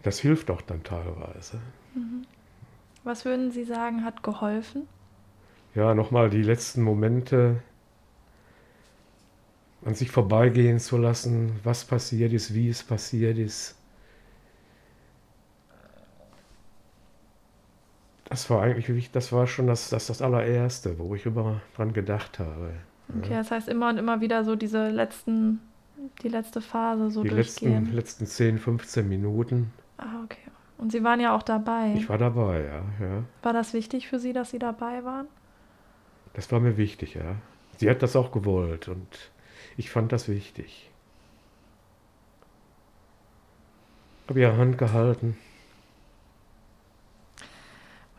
das 0.04 0.20
hilft 0.20 0.50
doch 0.50 0.62
dann 0.62 0.84
teilweise. 0.84 1.60
was 3.04 3.26
würden 3.26 3.52
Sie 3.52 3.64
sagen, 3.64 4.06
hat 4.06 4.24
geholfen? 4.24 4.88
ja, 5.76 5.94
nochmal 5.94 6.30
die 6.30 6.42
letzten 6.42 6.82
Momente 6.82 7.62
an 9.86 9.96
sich 9.96 10.12
vorbeigehen 10.12 10.80
zu 10.80 10.98
lassen, 10.98 11.60
was 11.64 11.86
passiert 11.86 12.34
ist, 12.34 12.54
wie 12.54 12.70
es 12.70 12.84
passiert 12.84 13.38
ist. 13.38 13.76
Das 18.30 18.50
war 18.50 18.62
eigentlich, 18.62 19.12
das 19.12 19.32
war 19.32 19.48
schon 19.48 19.68
das, 19.68 19.90
das, 19.90 20.08
das 20.08 20.22
allererste, 20.22 21.00
wo 21.00 21.16
ich 21.16 21.26
über 21.26 21.62
dran 21.76 21.94
gedacht 21.94 22.38
habe. 22.40 22.74
Okay, 23.18 23.34
das 23.34 23.50
heißt 23.50 23.68
immer 23.68 23.90
und 23.90 23.98
immer 23.98 24.22
wieder 24.22 24.44
so 24.44 24.56
diese 24.56 24.90
letzten, 24.90 25.60
die 26.22 26.30
letzte 26.30 26.62
Phase 26.62 27.10
so 27.10 27.24
die 27.24 27.30
durchgehen. 27.30 27.86
letzten, 27.86 27.96
letzten 27.96 28.26
10, 28.28 28.60
15 28.60 29.10
Minuten. 29.10 29.74
Ah, 29.98 30.24
okay. 30.24 30.38
Und 30.78 30.92
Sie 30.92 31.04
waren 31.04 31.20
ja 31.20 31.36
auch 31.36 31.44
dabei. 31.44 31.94
Ich 31.96 32.08
war 32.08 32.20
dabei, 32.20 32.62
ja, 32.64 33.06
ja. 33.06 33.24
War 33.42 33.54
das 33.54 33.74
wichtig 33.74 34.08
für 34.08 34.20
Sie, 34.20 34.32
dass 34.32 34.52
Sie 34.52 34.60
dabei 34.60 35.04
waren? 35.04 35.28
Das 36.34 36.52
war 36.52 36.60
mir 36.60 36.78
wichtig, 36.78 37.16
ja. 37.16 37.36
Sie 37.78 37.90
hat 37.90 38.04
das 38.04 38.16
auch 38.16 38.32
gewollt 38.32 38.88
und 38.88 39.32
ich 39.76 39.90
fand 39.90 40.12
das 40.12 40.30
wichtig. 40.30 40.90
Habe 44.30 44.40
ihre 44.42 44.56
Hand 44.58 44.78
gehalten. 44.78 45.36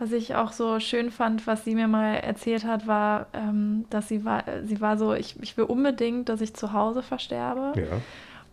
Was 0.01 0.13
ich 0.13 0.35
auch 0.35 0.53
so 0.53 0.81
schön 0.81 1.11
fand, 1.11 1.47
was 1.47 1.63
sie 1.65 1.75
mir 1.75 1.87
mal 1.87 2.15
erzählt 2.15 2.65
hat, 2.65 2.87
war, 2.87 3.27
ähm, 3.35 3.85
dass 3.91 4.09
sie 4.09 4.25
war, 4.25 4.45
sie 4.65 4.81
war 4.81 4.97
so, 4.97 5.13
ich, 5.13 5.37
ich 5.43 5.59
will 5.59 5.65
unbedingt, 5.65 6.31
dass 6.31 6.41
ich 6.41 6.55
zu 6.55 6.73
Hause 6.73 7.03
versterbe. 7.03 7.79
Ja, 7.79 8.01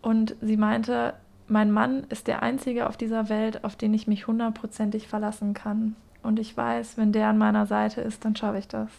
Und 0.02 0.36
sie 0.42 0.58
meinte, 0.58 1.14
mein 1.46 1.72
Mann 1.72 2.04
ist 2.10 2.26
der 2.26 2.42
Einzige 2.42 2.86
auf 2.86 2.98
dieser 2.98 3.30
Welt, 3.30 3.64
auf 3.64 3.76
den 3.76 3.94
ich 3.94 4.06
mich 4.06 4.26
hundertprozentig 4.26 5.08
verlassen 5.08 5.54
kann. 5.54 5.96
Und 6.22 6.38
ich 6.38 6.54
weiß, 6.54 6.98
wenn 6.98 7.12
der 7.12 7.28
an 7.28 7.38
meiner 7.38 7.64
Seite 7.64 8.02
ist, 8.02 8.26
dann 8.26 8.36
schaffe 8.36 8.58
ich 8.58 8.68
das. 8.68 8.90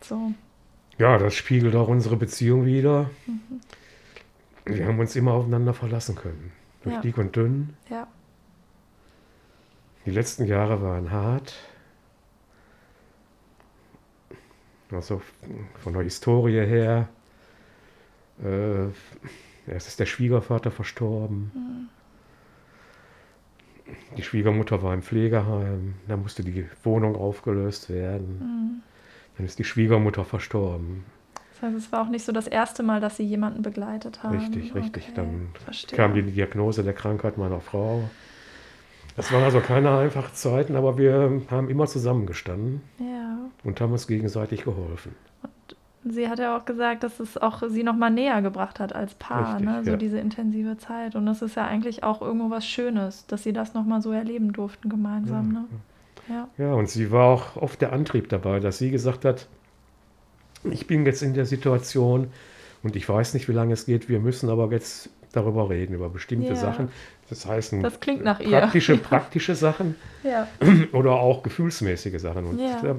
So. 0.00 0.32
ja 0.98 1.16
das 1.18 1.34
spiegelt 1.34 1.76
auch 1.76 1.86
unsere 1.86 2.16
Beziehung 2.16 2.66
wieder. 2.66 3.08
Mhm. 3.26 3.60
Wir 4.64 4.86
haben 4.86 4.98
uns 4.98 5.14
immer 5.14 5.34
aufeinander 5.34 5.72
verlassen 5.74 6.16
können. 6.16 6.50
Durch 6.82 6.96
Ja. 6.96 7.00
dick 7.00 7.16
und 7.16 7.36
dünn. 7.36 7.74
Ja. 7.88 8.08
Die 10.04 10.10
letzten 10.10 10.46
Jahre 10.46 10.82
waren 10.82 11.10
hart. 11.10 11.54
Also 14.90 15.22
von 15.78 15.92
der 15.94 16.02
Historie 16.02 16.66
her. 16.66 17.08
Äh, 18.42 18.86
erst 19.70 19.88
ist 19.88 20.00
der 20.00 20.06
Schwiegervater 20.06 20.70
verstorben. 20.70 21.88
Die 24.16 24.22
Schwiegermutter 24.22 24.82
war 24.82 24.92
im 24.94 25.02
Pflegeheim. 25.02 25.94
Da 26.08 26.16
musste 26.16 26.42
die 26.44 26.66
Wohnung 26.82 27.16
aufgelöst 27.16 27.88
werden. 27.88 28.38
Mhm. 28.38 28.82
Dann 29.36 29.46
ist 29.46 29.58
die 29.58 29.64
Schwiegermutter 29.64 30.24
verstorben. 30.24 31.04
Das 31.52 31.62
heißt, 31.62 31.76
es 31.76 31.92
war 31.92 32.02
auch 32.02 32.08
nicht 32.08 32.24
so 32.24 32.32
das 32.32 32.46
erste 32.46 32.82
Mal, 32.82 33.00
dass 33.00 33.16
sie 33.16 33.22
jemanden 33.24 33.62
begleitet 33.62 34.22
haben. 34.22 34.36
Richtig, 34.36 34.74
richtig. 34.74 35.04
Okay, 35.04 35.12
Dann 35.14 35.48
verstehe. 35.64 35.96
kam 35.96 36.12
die 36.14 36.22
Diagnose 36.22 36.82
der 36.82 36.92
Krankheit 36.92 37.38
meiner 37.38 37.60
Frau. 37.60 38.10
Das 39.16 39.30
waren 39.32 39.42
also 39.42 39.60
keine 39.60 39.90
einfachen 39.98 40.34
Zeiten, 40.34 40.74
aber 40.76 40.96
wir 40.98 41.42
haben 41.50 41.68
immer 41.68 41.86
zusammengestanden 41.86 42.80
Ja. 42.98 43.38
und 43.64 43.80
haben 43.80 43.92
uns 43.92 44.06
gegenseitig 44.06 44.64
geholfen. 44.64 45.14
Sie 46.04 46.28
hat 46.28 46.40
ja 46.40 46.56
auch 46.56 46.64
gesagt, 46.64 47.04
dass 47.04 47.20
es 47.20 47.38
auch 47.38 47.62
sie 47.68 47.84
noch 47.84 47.94
mal 47.94 48.10
näher 48.10 48.42
gebracht 48.42 48.80
hat 48.80 48.92
als 48.92 49.14
Paar, 49.14 49.52
Richtig, 49.54 49.66
ne? 49.66 49.84
so 49.84 49.90
ja. 49.92 49.96
diese 49.96 50.18
intensive 50.18 50.76
Zeit. 50.76 51.14
Und 51.14 51.26
das 51.26 51.42
ist 51.42 51.54
ja 51.54 51.64
eigentlich 51.64 52.02
auch 52.02 52.20
irgendwo 52.22 52.50
was 52.50 52.66
Schönes, 52.66 53.24
dass 53.28 53.44
sie 53.44 53.52
das 53.52 53.74
noch 53.74 53.84
mal 53.84 54.02
so 54.02 54.10
erleben 54.10 54.52
durften 54.52 54.88
gemeinsam. 54.88 55.52
Ne? 55.52 55.64
Ja. 56.28 56.48
Ja, 56.58 56.72
und 56.74 56.88
sie 56.88 57.12
war 57.12 57.26
auch 57.26 57.56
oft 57.56 57.80
der 57.80 57.92
Antrieb 57.92 58.28
dabei, 58.30 58.58
dass 58.58 58.78
sie 58.78 58.90
gesagt 58.90 59.24
hat, 59.24 59.46
ich 60.64 60.86
bin 60.88 61.06
jetzt 61.06 61.22
in 61.22 61.34
der 61.34 61.46
Situation 61.46 62.28
und 62.82 62.96
ich 62.96 63.08
weiß 63.08 63.34
nicht, 63.34 63.48
wie 63.48 63.52
lange 63.52 63.72
es 63.74 63.86
geht, 63.86 64.08
wir 64.08 64.18
müssen 64.18 64.48
aber 64.50 64.70
jetzt 64.72 65.08
darüber 65.32 65.68
reden, 65.70 65.94
über 65.94 66.08
bestimmte 66.08 66.50
Ja. 66.50 66.56
Sachen. 66.56 66.90
Das 67.28 67.46
heißt, 67.46 67.74
Das 67.82 67.98
klingt 68.00 68.22
nach 68.24 68.40
ihr. 68.40 68.58
praktische, 68.60 68.96
praktische 68.98 69.54
Sachen 69.54 69.96
ja, 70.22 70.46
oder 70.92 71.12
auch 71.12 71.42
gefühlsmäßige 71.42 72.20
Sachen. 72.20 72.46
Und 72.46 72.58
Ja. 72.60 72.80
da 72.82 72.96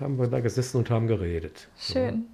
haben 0.00 0.18
wir 0.18 0.26
da 0.26 0.40
gesessen 0.40 0.78
und 0.78 0.90
haben 0.90 1.06
geredet. 1.06 1.68
schön. 1.78 2.26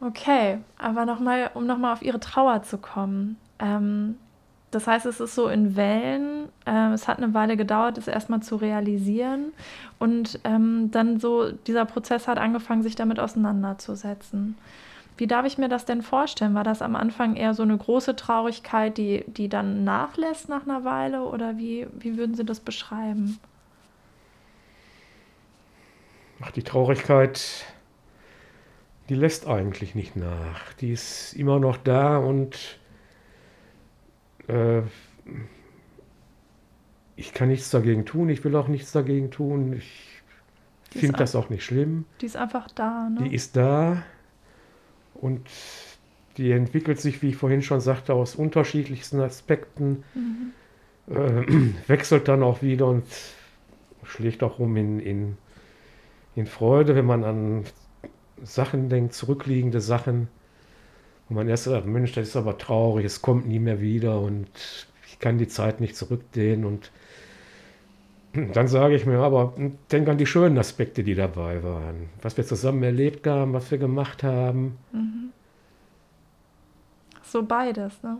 Okay, 0.00 0.58
aber 0.78 1.04
noch 1.06 1.20
mal, 1.20 1.50
um 1.54 1.64
nochmal 1.66 1.92
auf 1.92 2.02
ihre 2.02 2.18
Trauer 2.18 2.62
zu 2.64 2.78
kommen. 2.78 3.36
Ähm, 3.60 4.16
das 4.72 4.86
heißt, 4.88 5.06
es 5.06 5.20
ist 5.20 5.34
so 5.36 5.48
in 5.48 5.76
Wellen. 5.76 6.48
Äh, 6.66 6.92
es 6.92 7.06
hat 7.06 7.18
eine 7.18 7.34
Weile 7.34 7.56
gedauert, 7.56 7.98
es 7.98 8.08
erstmal 8.08 8.40
zu 8.40 8.56
realisieren. 8.56 9.52
Und 10.00 10.40
ähm, 10.44 10.90
dann 10.90 11.20
so, 11.20 11.52
dieser 11.52 11.84
Prozess 11.84 12.26
hat 12.26 12.38
angefangen, 12.38 12.82
sich 12.82 12.96
damit 12.96 13.20
auseinanderzusetzen. 13.20 14.56
Wie 15.16 15.26
darf 15.26 15.46
ich 15.46 15.58
mir 15.58 15.68
das 15.68 15.84
denn 15.84 16.02
vorstellen? 16.02 16.54
War 16.54 16.64
das 16.64 16.82
am 16.82 16.96
Anfang 16.96 17.36
eher 17.36 17.54
so 17.54 17.62
eine 17.62 17.76
große 17.76 18.16
Traurigkeit, 18.16 18.96
die, 18.96 19.24
die 19.26 19.48
dann 19.48 19.84
nachlässt 19.84 20.48
nach 20.48 20.64
einer 20.64 20.84
Weile? 20.84 21.22
Oder 21.24 21.58
wie, 21.58 21.86
wie 21.98 22.16
würden 22.16 22.34
Sie 22.34 22.44
das 22.44 22.60
beschreiben? 22.60 23.38
Ach, 26.40 26.50
die 26.50 26.62
Traurigkeit, 26.62 27.64
die 29.08 29.14
lässt 29.14 29.46
eigentlich 29.46 29.94
nicht 29.94 30.16
nach. 30.16 30.72
Die 30.74 30.92
ist 30.92 31.34
immer 31.34 31.60
noch 31.60 31.76
da 31.76 32.16
und 32.16 32.78
äh, 34.48 34.80
ich 37.16 37.32
kann 37.34 37.48
nichts 37.48 37.70
dagegen 37.70 38.06
tun. 38.06 38.28
Ich 38.28 38.42
will 38.44 38.56
auch 38.56 38.68
nichts 38.68 38.92
dagegen 38.92 39.30
tun. 39.30 39.74
Ich 39.74 40.20
finde 40.90 41.18
das 41.18 41.36
auch 41.36 41.50
nicht 41.50 41.64
schlimm. 41.64 42.06
Die 42.20 42.26
ist 42.26 42.36
einfach 42.36 42.70
da, 42.70 43.08
ne? 43.08 43.28
Die 43.28 43.34
ist 43.34 43.56
da 43.56 44.02
und 45.22 45.48
die 46.38 46.52
entwickelt 46.52 47.00
sich, 47.00 47.22
wie 47.22 47.30
ich 47.30 47.36
vorhin 47.36 47.62
schon 47.62 47.80
sagte, 47.80 48.14
aus 48.14 48.36
unterschiedlichsten 48.36 49.20
Aspekten, 49.20 50.04
Mhm. 50.14 50.52
äh, 51.08 51.12
wechselt 51.88 52.28
dann 52.28 52.42
auch 52.42 52.62
wieder 52.62 52.86
und 52.88 53.04
schlägt 54.04 54.42
auch 54.42 54.58
um 54.58 54.76
in, 54.76 55.00
in, 55.00 55.38
in 56.36 56.46
Freude, 56.46 56.94
wenn 56.96 57.06
man 57.06 57.24
an 57.24 57.64
Sachen 58.42 58.88
denkt, 58.90 59.14
zurückliegende 59.14 59.80
Sachen, 59.80 60.28
wo 61.28 61.34
man 61.34 61.48
erst 61.48 61.64
sagt, 61.64 61.86
Mensch, 61.86 62.12
das 62.12 62.28
ist 62.28 62.36
aber 62.36 62.58
traurig, 62.58 63.04
es 63.06 63.22
kommt 63.22 63.46
nie 63.46 63.58
mehr 63.58 63.80
wieder 63.80 64.20
und 64.20 64.88
ich 65.06 65.18
kann 65.18 65.38
die 65.38 65.48
Zeit 65.48 65.80
nicht 65.80 65.96
zurückdehnen 65.96 66.64
und 66.64 66.90
dann 68.54 68.68
sage 68.68 68.94
ich 68.94 69.06
mir 69.06 69.18
aber, 69.18 69.52
denk 69.90 70.08
an 70.08 70.18
die 70.18 70.26
schönen 70.26 70.58
Aspekte, 70.58 71.04
die 71.04 71.14
dabei 71.14 71.62
waren, 71.62 72.08
was 72.22 72.36
wir 72.36 72.44
zusammen 72.46 72.82
erlebt 72.82 73.26
haben, 73.26 73.52
was 73.52 73.70
wir 73.70 73.78
gemacht 73.78 74.22
haben. 74.22 74.78
So 77.22 77.42
beides, 77.42 78.02
ne? 78.02 78.18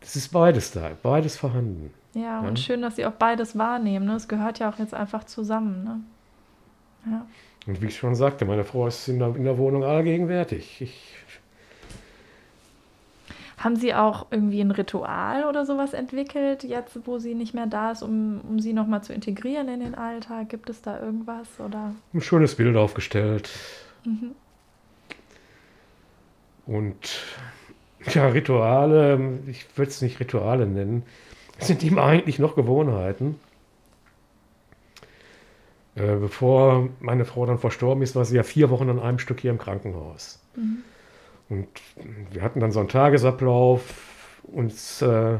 Es 0.00 0.16
ist 0.16 0.28
beides 0.28 0.70
da, 0.70 0.90
beides 1.02 1.36
vorhanden. 1.36 1.92
Ja, 2.14 2.40
Ja. 2.42 2.48
und 2.48 2.58
schön, 2.58 2.82
dass 2.82 2.96
Sie 2.96 3.04
auch 3.04 3.12
beides 3.12 3.58
wahrnehmen. 3.58 4.06
Ne? 4.06 4.14
Es 4.14 4.28
gehört 4.28 4.58
ja 4.58 4.70
auch 4.70 4.78
jetzt 4.78 4.94
einfach 4.94 5.24
zusammen. 5.24 5.84
Ne? 5.84 6.00
Ja. 7.12 7.26
Und 7.66 7.82
wie 7.82 7.86
ich 7.86 7.96
schon 7.96 8.14
sagte, 8.14 8.44
meine 8.44 8.64
Frau 8.64 8.86
ist 8.86 9.08
in 9.08 9.18
der, 9.18 9.34
in 9.36 9.44
der 9.44 9.58
Wohnung 9.58 9.84
allgegenwärtig. 9.84 10.80
Ich, 10.80 11.14
Haben 13.58 13.74
Sie 13.74 13.92
auch 13.92 14.26
irgendwie 14.30 14.60
ein 14.60 14.70
Ritual 14.70 15.44
oder 15.44 15.66
sowas 15.66 15.92
entwickelt, 15.92 16.62
jetzt 16.62 16.98
wo 17.06 17.18
sie 17.18 17.34
nicht 17.34 17.54
mehr 17.54 17.66
da 17.66 17.90
ist, 17.90 18.02
um, 18.02 18.40
um 18.48 18.60
sie 18.60 18.72
nochmal 18.72 19.02
zu 19.02 19.12
integrieren 19.12 19.68
in 19.68 19.80
den 19.80 19.96
Alltag? 19.96 20.48
Gibt 20.48 20.70
es 20.70 20.80
da 20.80 21.00
irgendwas? 21.00 21.48
Oder? 21.58 21.92
ein 22.14 22.20
schönes 22.20 22.54
Bild 22.54 22.76
aufgestellt. 22.76 23.50
Mhm. 24.04 24.30
Und 26.66 27.24
ja, 28.14 28.28
Rituale, 28.28 29.40
ich 29.48 29.66
würde 29.76 29.90
es 29.90 30.02
nicht 30.02 30.20
Rituale 30.20 30.66
nennen, 30.66 31.02
es 31.58 31.66
sind 31.66 31.82
ihm 31.82 31.98
eigentlich 31.98 32.38
noch 32.38 32.54
Gewohnheiten. 32.54 33.40
Äh, 35.96 36.16
bevor 36.16 36.88
meine 37.00 37.24
Frau 37.24 37.44
dann 37.44 37.58
verstorben 37.58 38.02
ist, 38.02 38.14
war 38.14 38.24
sie 38.24 38.36
ja 38.36 38.44
vier 38.44 38.70
Wochen 38.70 38.88
an 38.88 39.00
einem 39.00 39.18
Stück 39.18 39.40
hier 39.40 39.50
im 39.50 39.58
Krankenhaus. 39.58 40.40
Mhm. 40.54 40.84
Und 41.48 41.68
wir 42.30 42.42
hatten 42.42 42.60
dann 42.60 42.72
so 42.72 42.80
einen 42.80 42.88
Tagesablauf 42.88 44.42
uns 44.44 45.02
äh, 45.02 45.38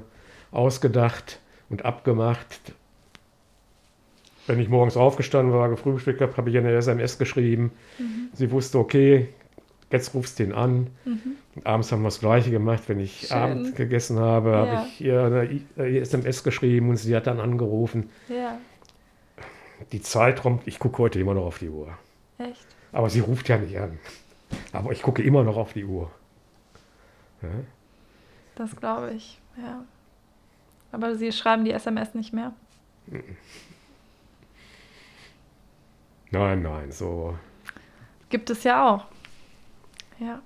ausgedacht 0.50 1.40
und 1.68 1.84
abgemacht. 1.84 2.72
Wenn 4.46 4.58
ich 4.60 4.68
morgens 4.68 4.96
aufgestanden 4.96 5.52
war, 5.54 5.68
gefrühstückt 5.68 6.20
habe, 6.22 6.34
habe 6.38 6.48
ich 6.50 6.56
eine 6.56 6.72
SMS 6.72 7.18
geschrieben. 7.18 7.70
Sie 8.32 8.50
wusste, 8.50 8.78
okay, 8.78 9.28
jetzt 9.90 10.14
rufst 10.14 10.38
du 10.38 10.44
ihn 10.44 10.52
an. 10.52 10.86
Und 11.54 11.66
abends 11.66 11.92
haben 11.92 12.00
wir 12.00 12.06
das 12.08 12.20
Gleiche 12.20 12.50
gemacht. 12.50 12.84
Wenn 12.86 12.98
ich 13.00 13.28
Schön. 13.28 13.36
Abend 13.36 13.76
gegessen 13.76 14.18
habe, 14.18 14.50
Ja. 14.50 14.56
habe 14.56 14.86
ich 14.88 15.00
ihr 15.02 15.22
eine 15.22 15.44
I- 15.50 15.66
äh, 15.76 15.98
SMS 15.98 16.42
geschrieben 16.44 16.88
und 16.88 16.96
sie 16.96 17.14
hat 17.14 17.26
dann 17.26 17.40
angerufen. 17.40 18.08
Ja, 18.28 18.58
Die 19.92 20.00
Zeitraum, 20.02 20.60
ich 20.64 20.78
gucke 20.78 20.98
heute 21.02 21.20
immer 21.20 21.34
noch 21.34 21.44
auf 21.44 21.58
die 21.58 21.68
Uhr. 21.68 21.88
echt. 22.38 22.66
Aber 22.92 23.10
sie 23.10 23.20
ruft 23.20 23.48
ja 23.50 23.58
nicht 23.58 23.78
an. 23.78 23.98
Aber 24.72 24.92
ich 24.92 25.02
gucke 25.02 25.22
immer 25.22 25.44
noch 25.44 25.56
auf 25.56 25.72
die 25.72 25.84
Uhr. 25.84 26.10
Ja? 27.42 27.48
Das 28.54 28.76
glaube 28.76 29.12
ich, 29.12 29.40
ja. 29.56 29.84
Aber 30.92 31.14
Sie 31.14 31.32
schreiben 31.32 31.64
die 31.64 31.72
SMS 31.72 32.14
nicht 32.14 32.32
mehr. 32.32 32.52
Nein, 36.30 36.62
nein, 36.62 36.92
so. 36.92 37.38
Gibt 38.28 38.50
es 38.50 38.64
ja 38.64 38.88
auch. 38.88 39.06
Ja. 40.18 40.40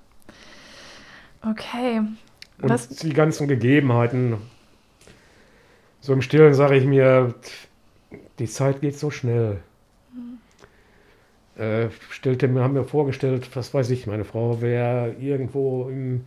Okay. 1.42 1.98
Und 1.98 2.68
Was, 2.68 2.88
die 2.88 3.12
ganzen 3.12 3.48
Gegebenheiten. 3.48 4.36
So 6.00 6.12
im 6.12 6.22
Stillen 6.22 6.54
sage 6.54 6.76
ich 6.76 6.84
mir, 6.84 7.34
die 8.38 8.46
Zeit 8.46 8.80
geht 8.80 8.98
so 8.98 9.10
schnell. 9.10 9.62
Äh, 11.56 11.90
stellte 12.10 12.48
mir, 12.48 12.62
haben 12.62 12.74
mir 12.74 12.84
vorgestellt, 12.84 13.54
was 13.56 13.74
weiß 13.74 13.90
ich, 13.90 14.06
meine 14.06 14.24
Frau 14.24 14.60
wäre 14.62 15.14
irgendwo 15.20 15.88
im 15.88 16.26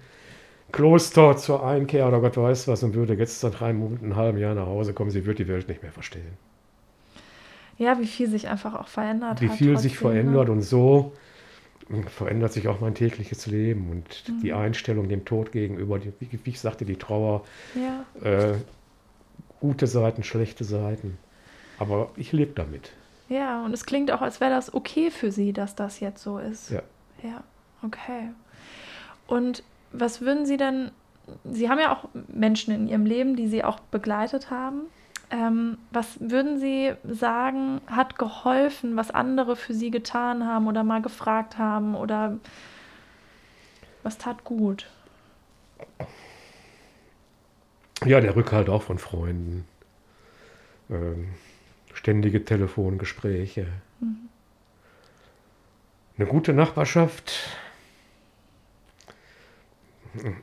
Kloster 0.72 1.38
zur 1.38 1.66
Einkehr 1.66 2.08
oder 2.08 2.22
Gott 2.22 2.38
weiß 2.38 2.68
was 2.70 2.84
und 2.84 2.96
würde 2.96 3.16
jetzt 3.16 3.42
seit 3.42 3.60
drei 3.60 3.74
Monaten, 3.74 4.06
einem 4.08 4.16
halben 4.18 4.38
Jahr 4.40 4.56
nach 4.56 4.68
Hause 4.68 4.94
kommen. 4.94 5.12
Sie 5.12 5.26
würde 5.26 5.44
die 5.46 5.50
Welt 5.50 5.70
nicht 5.70 5.84
mehr 5.84 5.92
verstehen. 5.94 6.38
ja, 7.78 8.00
wie 8.00 8.08
viel 8.08 8.30
sich 8.30 8.48
einfach 8.48 8.74
auch 8.76 8.88
verändert 8.88 9.42
Wie 9.42 9.50
viel 9.50 9.78
sich 9.78 9.98
ne? 10.00 10.00
verändert 10.00 10.50
und 10.50 10.62
so 10.62 11.14
verändert 12.08 12.54
sich 12.54 12.68
auch 12.68 12.80
mein 12.82 12.96
tägliches 12.96 13.48
Leben 13.48 13.90
und 13.92 14.42
die 14.44 14.54
Mhm. 14.54 14.54
Einstellung 14.54 15.10
dem 15.10 15.26
Tod 15.26 15.52
gegenüber, 15.52 16.00
die, 16.00 16.14
wie, 16.20 16.40
wie 16.46 16.50
ich 16.52 16.60
sagte, 16.60 16.86
die 16.86 16.98
Trauer, 16.98 17.46
Ja, 17.74 18.06
äh, 18.22 18.56
gute 19.60 19.88
Seiten, 19.88 20.24
schlechte 20.24 20.64
Seiten. 20.64 21.20
Aber 21.78 22.14
ich 22.18 22.32
lebe 22.34 22.54
damit. 22.54 22.98
Ja, 23.28 23.64
und 23.64 23.74
es 23.74 23.86
klingt 23.86 24.12
auch, 24.12 24.22
als 24.22 24.40
wäre 24.40 24.52
das 24.52 24.74
okay 24.74 25.10
für 25.10 25.32
Sie, 25.32 25.54
dass 25.54 25.76
das 25.76 26.00
jetzt 26.00 26.22
so 26.22 26.38
ist. 26.38 26.70
Ja. 26.70 26.82
Ja, 27.24 27.44
okay. 27.84 28.30
Und 29.28 29.64
was 29.92 30.22
würden 30.22 30.46
Sie 30.46 30.58
denn, 30.58 30.92
Sie 31.44 31.70
haben 31.70 31.80
ja 31.80 31.94
auch 31.94 32.08
Menschen 32.28 32.74
in 32.74 32.88
Ihrem 32.88 33.06
Leben, 33.06 33.36
die 33.36 33.48
Sie 33.48 33.64
auch 33.64 33.80
begleitet 33.80 34.52
haben. 34.52 34.82
Ähm, 35.32 35.80
was 35.92 36.20
würden 36.20 36.60
Sie 36.60 36.94
sagen, 37.04 37.82
hat 37.88 38.20
geholfen, 38.20 38.96
was 38.96 39.10
andere 39.10 39.56
für 39.56 39.74
Sie 39.74 39.90
getan 39.90 40.46
haben 40.46 40.68
oder 40.68 40.84
mal 40.84 41.02
gefragt 41.02 41.58
haben 41.58 41.96
oder 41.96 42.38
was 44.04 44.20
tat 44.20 44.44
gut? 44.44 44.88
Ja, 48.06 48.22
der 48.22 48.36
Rückhalt 48.36 48.70
auch 48.70 48.84
von 48.84 49.00
Freunden. 49.00 49.68
Ähm, 50.92 51.30
ständige 51.96 52.46
Telefongespräche. 52.46 53.68
Eine 56.18 56.28
gute 56.28 56.54
Nachbarschaft. 56.54 57.50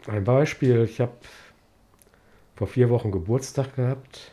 Ein 0.07 0.25
Beispiel, 0.25 0.85
ich 0.85 1.01
habe 1.01 1.13
vor 2.57 2.67
vier 2.67 2.91
Wochen 2.91 3.11
Geburtstag 3.11 3.77
gehabt. 3.77 4.33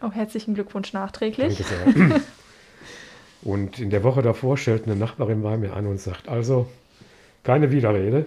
Oh, 0.00 0.10
herzlichen 0.10 0.54
Glückwunsch 0.54 0.92
nachträglich. 0.92 1.58
Danke 1.58 2.08
sehr. 2.08 2.20
Und 3.42 3.78
in 3.78 3.90
der 3.90 4.02
Woche 4.02 4.22
davor 4.22 4.56
stellt 4.56 4.86
eine 4.86 4.96
Nachbarin 4.96 5.42
bei 5.42 5.56
mir 5.56 5.74
an 5.74 5.86
und 5.86 6.00
sagt, 6.00 6.28
also 6.28 6.68
keine 7.44 7.70
Widerrede, 7.70 8.26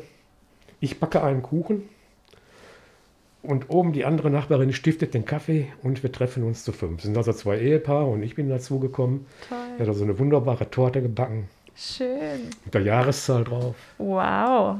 ich 0.80 1.02
backe 1.02 1.22
einen 1.22 1.42
Kuchen 1.42 1.90
und 3.44 3.70
oben 3.70 3.94
die 3.94 4.06
andere 4.06 4.30
Nachbarin 4.30 4.74
stiftet 4.74 5.14
den 5.14 5.26
Kaffee 5.26 5.72
und 5.84 6.04
wir 6.04 6.12
treffen 6.12 6.44
uns 6.44 6.64
zu 6.64 6.72
fünf. 6.72 7.00
Es 7.00 7.04
sind 7.06 7.18
also 7.18 7.34
zwei 7.34 7.60
Ehepaare 7.60 8.06
und 8.06 8.22
ich 8.24 8.36
bin 8.36 8.50
dazugekommen. 8.50 9.26
Er 9.50 9.58
hat 9.58 9.78
Toll. 9.78 9.88
also 9.88 10.04
eine 10.04 10.20
wunderbare 10.20 10.70
Torte 10.70 11.02
gebacken 11.02 11.48
Schön. 11.76 12.50
mit 12.66 12.74
der 12.74 12.82
Jahreszahl 12.82 13.44
drauf. 13.44 13.76
Wow. 13.98 14.78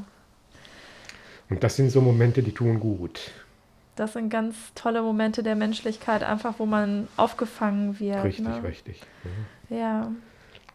Und 1.50 1.64
das 1.64 1.76
sind 1.76 1.90
so 1.90 2.02
Momente, 2.02 2.44
die 2.44 2.54
tun 2.54 2.80
gut. 2.80 3.32
Das 3.96 4.14
sind 4.14 4.30
ganz 4.30 4.56
tolle 4.74 5.02
Momente 5.02 5.44
der 5.44 5.56
Menschlichkeit, 5.56 6.24
einfach 6.24 6.56
wo 6.58 6.66
man 6.66 7.08
aufgefangen 7.18 8.00
wird. 8.00 8.24
Richtig, 8.24 8.48
ne? 8.48 8.64
richtig. 8.64 9.02
Ja. 9.70 10.12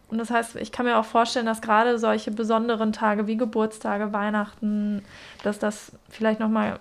Und 0.08 0.18
das 0.18 0.30
heißt, 0.30 0.56
ich 0.56 0.70
kann 0.70 0.86
mir 0.86 0.98
auch 0.98 1.04
vorstellen, 1.04 1.46
dass 1.46 1.60
gerade 1.60 1.98
solche 1.98 2.30
besonderen 2.30 2.92
Tage 2.92 3.26
wie 3.26 3.36
Geburtstage, 3.36 4.12
Weihnachten, 4.12 5.02
dass 5.42 5.58
das 5.58 5.92
vielleicht 6.08 6.38
nochmal, 6.38 6.78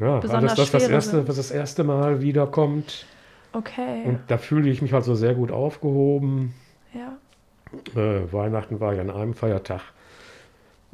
Ja, 0.00 0.20
Besonders 0.20 0.54
das, 0.54 0.70
das 0.70 0.82
schwere 0.82 0.92
erste, 0.94 1.16
sind. 1.16 1.28
was 1.28 1.36
das 1.36 1.50
erste 1.50 1.84
Mal 1.84 2.20
wiederkommt. 2.20 3.06
okay, 3.52 4.04
Und 4.04 4.20
da 4.28 4.38
fühle 4.38 4.70
ich 4.70 4.82
mich 4.82 4.94
also 4.94 5.14
sehr 5.14 5.34
gut 5.34 5.50
aufgehoben. 5.50 6.54
ja, 6.92 7.16
Äh, 7.94 8.32
Weihnachten 8.32 8.80
war 8.80 8.94
ja 8.94 9.02
an 9.02 9.10
einem 9.10 9.34
Feiertag 9.34 9.82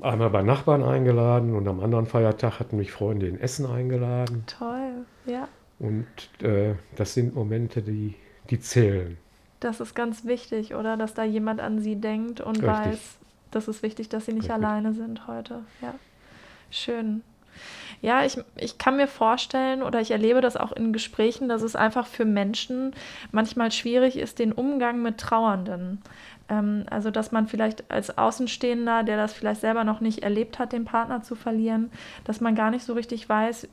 einmal 0.00 0.30
bei 0.30 0.42
Nachbarn 0.42 0.82
eingeladen 0.82 1.54
und 1.54 1.68
am 1.68 1.80
anderen 1.80 2.06
Feiertag 2.06 2.58
hatten 2.60 2.76
mich 2.76 2.92
Freunde 2.92 3.26
in 3.28 3.38
Essen 3.40 3.66
eingeladen. 3.66 4.44
toll, 4.46 5.06
ja. 5.26 5.48
Und 5.78 6.06
äh, 6.42 6.74
das 6.96 7.14
sind 7.14 7.34
Momente, 7.34 7.82
die, 7.82 8.14
die 8.50 8.60
zählen. 8.60 9.18
Das 9.60 9.80
ist 9.80 9.94
ganz 9.94 10.24
wichtig, 10.24 10.74
oder? 10.74 10.96
Dass 10.96 11.14
da 11.14 11.24
jemand 11.24 11.60
an 11.60 11.80
sie 11.80 11.96
denkt 11.96 12.40
und 12.40 12.62
Richtig. 12.62 12.68
weiß, 12.68 13.18
das 13.50 13.68
ist 13.68 13.82
wichtig, 13.82 14.08
dass 14.08 14.26
sie 14.26 14.32
nicht 14.32 14.50
Richtig. 14.50 14.64
alleine 14.64 14.92
sind 14.92 15.26
heute. 15.26 15.60
Ja, 15.80 15.94
schön. 16.70 17.22
Ja, 18.00 18.24
ich, 18.24 18.36
ich 18.56 18.78
kann 18.78 18.96
mir 18.96 19.06
vorstellen 19.06 19.82
oder 19.82 20.00
ich 20.00 20.10
erlebe 20.10 20.40
das 20.40 20.56
auch 20.56 20.72
in 20.72 20.92
Gesprächen, 20.92 21.48
dass 21.48 21.62
es 21.62 21.76
einfach 21.76 22.06
für 22.06 22.24
Menschen 22.24 22.94
manchmal 23.30 23.70
schwierig 23.70 24.16
ist, 24.18 24.40
den 24.40 24.52
Umgang 24.52 25.02
mit 25.02 25.18
Trauernden. 25.18 26.02
Ähm, 26.48 26.84
also, 26.90 27.10
dass 27.10 27.30
man 27.30 27.46
vielleicht 27.46 27.90
als 27.90 28.18
Außenstehender, 28.18 29.04
der 29.04 29.16
das 29.16 29.32
vielleicht 29.32 29.60
selber 29.60 29.84
noch 29.84 30.00
nicht 30.00 30.22
erlebt 30.22 30.58
hat, 30.58 30.72
den 30.72 30.84
Partner 30.84 31.22
zu 31.22 31.34
verlieren, 31.36 31.90
dass 32.24 32.40
man 32.40 32.54
gar 32.54 32.70
nicht 32.70 32.84
so 32.84 32.94
richtig 32.94 33.28
weiß, 33.28 33.68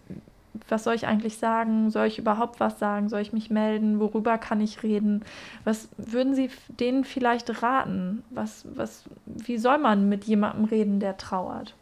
was 0.67 0.83
soll 0.83 0.95
ich 0.95 1.07
eigentlich 1.07 1.37
sagen? 1.37 1.89
Soll 1.89 2.07
ich 2.07 2.19
überhaupt 2.19 2.59
was 2.59 2.79
sagen? 2.79 3.09
Soll 3.09 3.21
ich 3.21 3.33
mich 3.33 3.49
melden? 3.49 3.99
Worüber 3.99 4.37
kann 4.37 4.61
ich 4.61 4.83
reden? 4.83 5.23
Was 5.63 5.89
würden 5.97 6.35
Sie 6.35 6.49
denen 6.67 7.03
vielleicht 7.03 7.61
raten? 7.61 8.23
Was, 8.29 8.65
was, 8.75 9.05
wie 9.25 9.57
soll 9.57 9.77
man 9.77 10.09
mit 10.09 10.25
jemandem 10.25 10.65
reden, 10.65 10.99
der 10.99 11.17
trauert? 11.17 11.75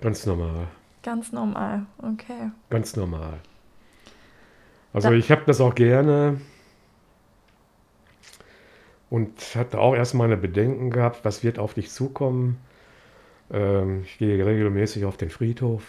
Ganz 0.00 0.26
normal. 0.26 0.68
Ganz 1.04 1.30
normal, 1.32 1.86
okay. 1.98 2.50
Ganz 2.70 2.96
normal. 2.96 3.34
Also 4.92 5.10
Da- 5.10 5.14
ich 5.14 5.30
habe 5.30 5.42
das 5.46 5.60
auch 5.60 5.74
gerne 5.74 6.40
und 9.10 9.32
hatte 9.54 9.78
auch 9.78 9.94
erst 9.94 10.14
meine 10.14 10.36
Bedenken 10.36 10.90
gehabt, 10.90 11.24
was 11.24 11.44
wird 11.44 11.58
auf 11.58 11.74
dich 11.74 11.90
zukommen. 11.90 12.58
Ähm, 13.52 14.02
ich 14.04 14.18
gehe 14.18 14.44
regelmäßig 14.44 15.04
auf 15.04 15.16
den 15.16 15.30
Friedhof. 15.30 15.82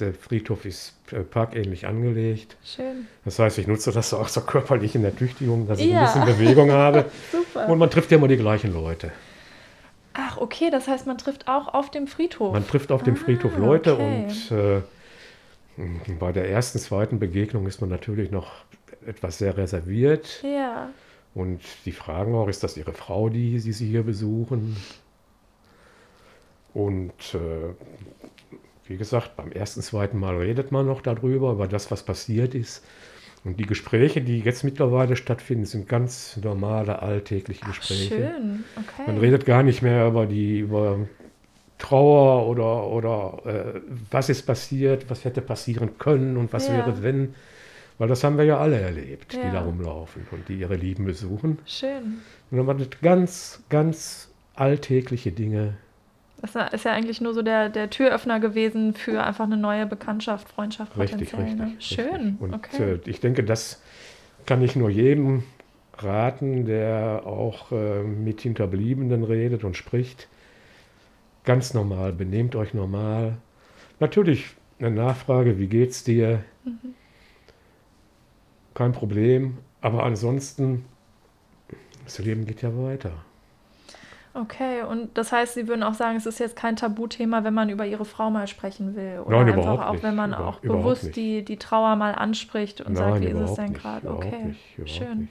Der 0.00 0.14
Friedhof 0.14 0.64
ist 0.64 0.94
äh, 1.10 1.20
parkähnlich 1.20 1.86
angelegt. 1.86 2.56
Schön. 2.64 3.06
Das 3.24 3.38
heißt, 3.38 3.58
ich 3.58 3.66
nutze 3.66 3.92
das 3.92 4.14
auch 4.14 4.28
zur 4.30 4.46
körperlichen 4.46 5.04
Ertüchtigung, 5.04 5.66
dass 5.66 5.80
ich 5.80 5.86
Ja. 5.90 6.00
ein 6.12 6.24
bisschen 6.24 6.38
Bewegung 6.38 6.70
habe. 6.70 7.06
Super. 7.32 7.68
Und 7.68 7.78
man 7.78 7.90
trifft 7.90 8.10
ja 8.10 8.16
immer 8.16 8.28
die 8.28 8.36
gleichen 8.38 8.72
Leute. 8.72 9.12
Ach, 10.14 10.38
okay, 10.38 10.70
das 10.70 10.88
heißt, 10.88 11.06
man 11.06 11.18
trifft 11.18 11.48
auch 11.48 11.72
auf 11.72 11.90
dem 11.90 12.06
Friedhof. 12.06 12.52
Man 12.52 12.66
trifft 12.66 12.92
auf 12.92 13.02
dem 13.02 13.14
Ah, 13.14 13.18
Friedhof 13.18 13.56
Leute 13.56 13.94
okay. 13.94 14.26
und 14.26 14.50
äh, 14.56 16.14
bei 16.18 16.32
der 16.32 16.48
ersten, 16.50 16.78
zweiten 16.78 17.18
Begegnung 17.18 17.66
ist 17.66 17.80
man 17.80 17.88
natürlich 17.90 18.30
noch 18.30 18.52
etwas 19.06 19.38
sehr 19.38 19.56
reserviert. 19.56 20.42
ja, 20.42 20.90
Und 21.34 21.60
die 21.86 21.92
fragen 21.92 22.34
auch, 22.34 22.48
ist 22.48 22.62
das 22.62 22.76
Ihre 22.76 22.92
Frau, 22.92 23.28
die, 23.30 23.58
die 23.58 23.72
Sie 23.72 23.86
hier 23.86 24.02
besuchen? 24.02 24.76
Und 26.74 27.12
äh, 27.34 27.74
wie 28.86 28.96
gesagt, 28.96 29.36
beim 29.36 29.52
ersten, 29.52 29.82
zweiten 29.82 30.18
Mal 30.18 30.36
redet 30.36 30.72
man 30.72 30.86
noch 30.86 31.00
darüber, 31.02 31.52
über 31.52 31.68
das, 31.68 31.90
was 31.90 32.02
passiert 32.02 32.54
ist. 32.54 32.84
Und 33.44 33.58
die 33.58 33.66
Gespräche, 33.66 34.20
die 34.20 34.38
jetzt 34.38 34.62
mittlerweile 34.62 35.16
stattfinden, 35.16 35.64
sind 35.64 35.88
ganz 35.88 36.38
normale, 36.42 37.02
alltägliche 37.02 37.62
Ach, 37.64 37.76
Gespräche. 37.76 38.08
schön, 38.16 38.64
okay. 38.76 39.02
Man 39.06 39.18
redet 39.18 39.44
gar 39.46 39.62
nicht 39.64 39.82
mehr 39.82 40.06
über 40.06 40.26
die 40.26 40.60
über 40.60 41.00
Trauer 41.78 42.46
oder, 42.46 42.86
oder 42.86 43.42
äh, 43.44 43.80
was 44.10 44.28
ist 44.28 44.42
passiert, 44.46 45.10
was 45.10 45.24
hätte 45.24 45.40
passieren 45.42 45.98
können 45.98 46.36
und 46.36 46.52
was 46.52 46.68
Ja. 46.68 46.74
wäre, 46.78 47.02
wenn. 47.02 47.34
Weil 47.98 48.08
das 48.08 48.22
haben 48.24 48.38
wir 48.38 48.44
ja 48.44 48.58
alle 48.58 48.80
erlebt, 48.80 49.34
Ja. 49.34 49.40
die 49.44 49.50
da 49.52 49.62
rumlaufen 49.62 50.26
und 50.30 50.48
die 50.48 50.54
ihre 50.54 50.76
Lieben 50.76 51.04
besuchen. 51.04 51.58
Schön. 51.66 52.20
Und 52.50 52.58
dann 52.58 52.66
waren 52.68 52.78
das 52.78 52.88
ganz, 53.02 53.62
ganz 53.68 54.30
alltägliche 54.54 55.32
Dinge. 55.32 55.74
Das 56.42 56.56
ist 56.72 56.84
ja 56.84 56.92
eigentlich 56.92 57.20
nur 57.20 57.34
so 57.34 57.42
der, 57.42 57.68
der 57.68 57.88
Türöffner 57.88 58.40
gewesen 58.40 58.94
für 58.94 59.22
einfach 59.22 59.44
eine 59.44 59.56
neue 59.56 59.86
Bekanntschaft, 59.86 60.48
Freundschaft 60.48 60.98
Richtig, 60.98 61.32
richtig. 61.32 61.56
Ne? 61.56 61.72
Schön, 61.78 62.06
richtig. 62.06 62.40
Und 62.40 62.54
okay. 62.54 62.92
äh, 62.94 63.00
ich 63.06 63.20
denke, 63.20 63.44
das 63.44 63.80
kann 64.44 64.60
ich 64.60 64.74
nur 64.74 64.90
jedem 64.90 65.44
raten, 65.98 66.66
der 66.66 67.22
auch 67.26 67.70
äh, 67.70 68.02
mit 68.02 68.40
Hinterbliebenen 68.40 69.22
redet 69.22 69.62
und 69.62 69.76
spricht. 69.76 70.28
Ganz 71.44 71.74
normal, 71.74 72.12
benehmt 72.12 72.56
euch 72.56 72.74
normal. 72.74 73.36
Natürlich 74.00 74.46
eine 74.80 74.90
Nachfrage, 74.90 75.60
wie 75.60 75.68
geht's 75.68 76.02
dir? 76.02 76.42
Mhm. 76.64 76.94
Kein 78.74 78.90
Problem, 78.90 79.58
aber 79.80 80.02
ansonsten, 80.02 80.86
das 82.04 82.18
Leben 82.18 82.46
geht 82.46 82.62
ja 82.62 82.76
weiter. 82.76 83.12
Okay, 84.34 84.82
und 84.82 85.16
das 85.18 85.30
heißt, 85.30 85.54
Sie 85.54 85.68
würden 85.68 85.82
auch 85.82 85.92
sagen, 85.92 86.16
es 86.16 86.24
ist 86.24 86.38
jetzt 86.40 86.56
kein 86.56 86.74
Tabuthema, 86.76 87.44
wenn 87.44 87.52
man 87.52 87.68
über 87.68 87.84
Ihre 87.86 88.06
Frau 88.06 88.30
mal 88.30 88.46
sprechen 88.46 88.96
will. 88.96 89.20
Oder 89.26 89.38
Nein, 89.44 89.48
einfach 89.48 89.62
überhaupt 89.62 89.82
auch, 89.82 89.92
nicht. 89.92 90.02
wenn 90.02 90.16
man 90.16 90.30
Über- 90.32 90.46
auch 90.46 90.58
bewusst 90.60 91.16
die, 91.16 91.44
die 91.44 91.58
Trauer 91.58 91.96
mal 91.96 92.14
anspricht 92.14 92.80
und 92.80 92.96
sagt, 92.96 93.20
wie 93.20 93.26
ist 93.26 93.38
es 93.40 93.54
denn 93.54 93.74
gerade? 93.74 94.10
Okay, 94.10 94.54
nicht, 94.78 94.90
schön. 94.96 95.28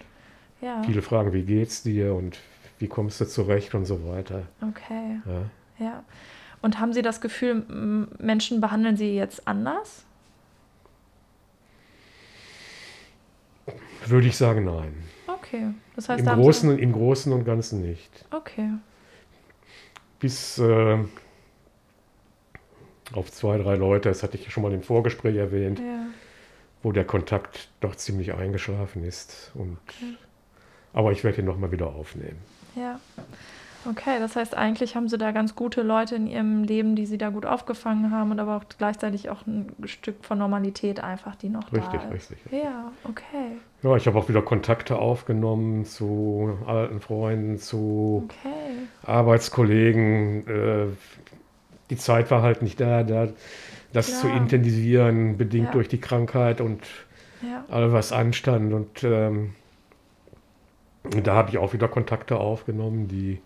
Ja, 0.61 0.83
Viele 0.83 1.01
fragen, 1.01 1.33
wie 1.33 1.41
geht's 1.41 1.81
dir 1.81 2.13
und 2.13 2.37
wie 2.77 2.87
kommst 2.87 3.19
du 3.19 3.25
zurecht 3.25 3.73
und 3.73 3.85
so 3.85 4.07
weiter. 4.07 4.43
Okay. 4.61 5.19
Ja. 5.25 5.85
Ja. 5.85 6.03
Und 6.61 6.79
haben 6.79 6.93
Sie 6.93 7.01
das 7.01 7.21
Gefühl, 7.21 7.63
Menschen 8.19 8.61
behandeln 8.61 8.95
Sie 8.97 9.15
jetzt 9.15 9.47
anders? 9.47 10.03
Würde 14.05 14.27
ich 14.27 14.37
sagen, 14.37 14.65
nein. 14.65 14.93
Okay. 15.25 15.69
Das 15.95 16.09
heißt, 16.09 16.25
Im 16.25 16.33
Großen, 16.35 16.77
Im 16.77 16.91
Großen 16.91 17.33
und 17.33 17.45
Ganzen 17.45 17.81
nicht. 17.81 18.25
Okay. 18.31 18.69
Bis 20.21 20.57
äh, 20.59 20.97
auf 23.13 23.31
zwei, 23.31 23.57
drei 23.57 23.75
Leute, 23.75 24.09
das 24.09 24.23
hatte 24.23 24.37
ich 24.37 24.45
ja 24.45 24.51
schon 24.51 24.63
mal 24.63 24.71
im 24.71 24.83
Vorgespräch 24.83 25.35
erwähnt, 25.35 25.79
Ja. 25.79 26.05
wo 26.83 26.91
der 26.91 27.03
Kontakt 27.05 27.69
doch 27.81 27.95
ziemlich 27.95 28.33
eingeschlafen 28.33 29.03
ist. 29.03 29.51
Und, 29.55 29.77
Aber 30.93 31.11
ich 31.11 31.23
werde 31.23 31.41
ihn 31.41 31.45
nochmal 31.45 31.71
wieder 31.71 31.87
aufnehmen. 31.87 32.37
Ja. 32.75 32.99
Okay, 33.89 34.19
das 34.19 34.35
heißt, 34.35 34.55
eigentlich 34.55 34.95
haben 34.95 35.09
Sie 35.09 35.17
da 35.17 35.31
ganz 35.31 35.55
gute 35.55 35.81
Leute 35.81 36.15
in 36.15 36.27
Ihrem 36.27 36.63
Leben, 36.63 36.95
die 36.95 37.07
Sie 37.07 37.17
da 37.17 37.29
gut 37.29 37.47
aufgefangen 37.47 38.11
haben 38.11 38.29
und 38.29 38.39
aber 38.39 38.57
auch 38.57 38.63
gleichzeitig 38.77 39.31
auch 39.31 39.47
ein 39.47 39.73
Stück 39.85 40.23
von 40.23 40.37
Normalität 40.37 40.99
einfach, 40.99 41.35
die 41.35 41.49
noch 41.49 41.73
Richtig, 41.73 41.99
da 41.99 42.09
ist. 42.09 42.29
richtig. 42.29 42.37
Ja, 42.51 42.91
okay. 43.05 43.57
Ja, 43.81 43.95
ich 43.95 44.05
habe 44.05 44.19
auch 44.19 44.29
wieder 44.29 44.43
Kontakte 44.43 44.99
aufgenommen 44.99 45.85
zu 45.85 46.59
alten 46.67 46.99
Freunden, 47.01 47.57
zu 47.57 48.29
Okay. 48.29 48.70
Arbeitskollegen. 49.03 50.47
Äh, 50.47 50.85
die 51.89 51.97
Zeit 51.97 52.31
war 52.31 52.41
halt 52.41 52.61
nicht 52.61 52.79
da, 52.79 53.03
da 53.03 53.27
das 53.93 54.21
zu 54.21 54.27
Klar. 54.27 54.37
intensivieren, 54.41 55.37
bedingt 55.37 55.67
Ja. 55.67 55.71
durch 55.73 55.87
die 55.89 55.99
Krankheit 55.99 56.61
und 56.61 56.81
Ja. 57.41 57.65
all 57.69 57.91
was 57.91 58.11
anstand. 58.11 58.73
Und 58.73 59.03
ähm, 59.03 59.53
da 61.23 61.33
habe 61.35 61.49
ich 61.49 61.57
auch 61.57 61.73
wieder 61.73 61.87
Kontakte 61.87 62.37
aufgenommen, 62.37 63.07
die 63.07 63.41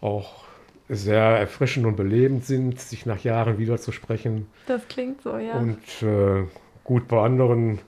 auch 0.00 0.44
sehr 0.88 1.20
erfrischend 1.22 1.86
und 1.86 1.96
belebend 1.96 2.44
sind, 2.44 2.80
sich 2.80 3.06
nach 3.06 3.22
Jahren 3.22 3.58
wieder 3.58 3.78
zu 3.78 3.92
sprechen. 3.92 4.46
Das 4.66 4.86
klingt 4.88 5.22
so, 5.22 5.36
ja. 5.38 5.54
Und 5.54 5.80
äh, 6.02 6.44
gut, 6.84 7.08
bei 7.08 7.20
anderen 7.22 7.80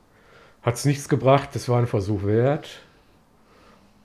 hat 0.62 0.74
es 0.74 0.84
nichts 0.84 1.08
gebracht, 1.08 1.50
das 1.54 1.68
war 1.68 1.78
ein 1.78 1.86
Versuch 1.88 2.24
wert. 2.24 2.80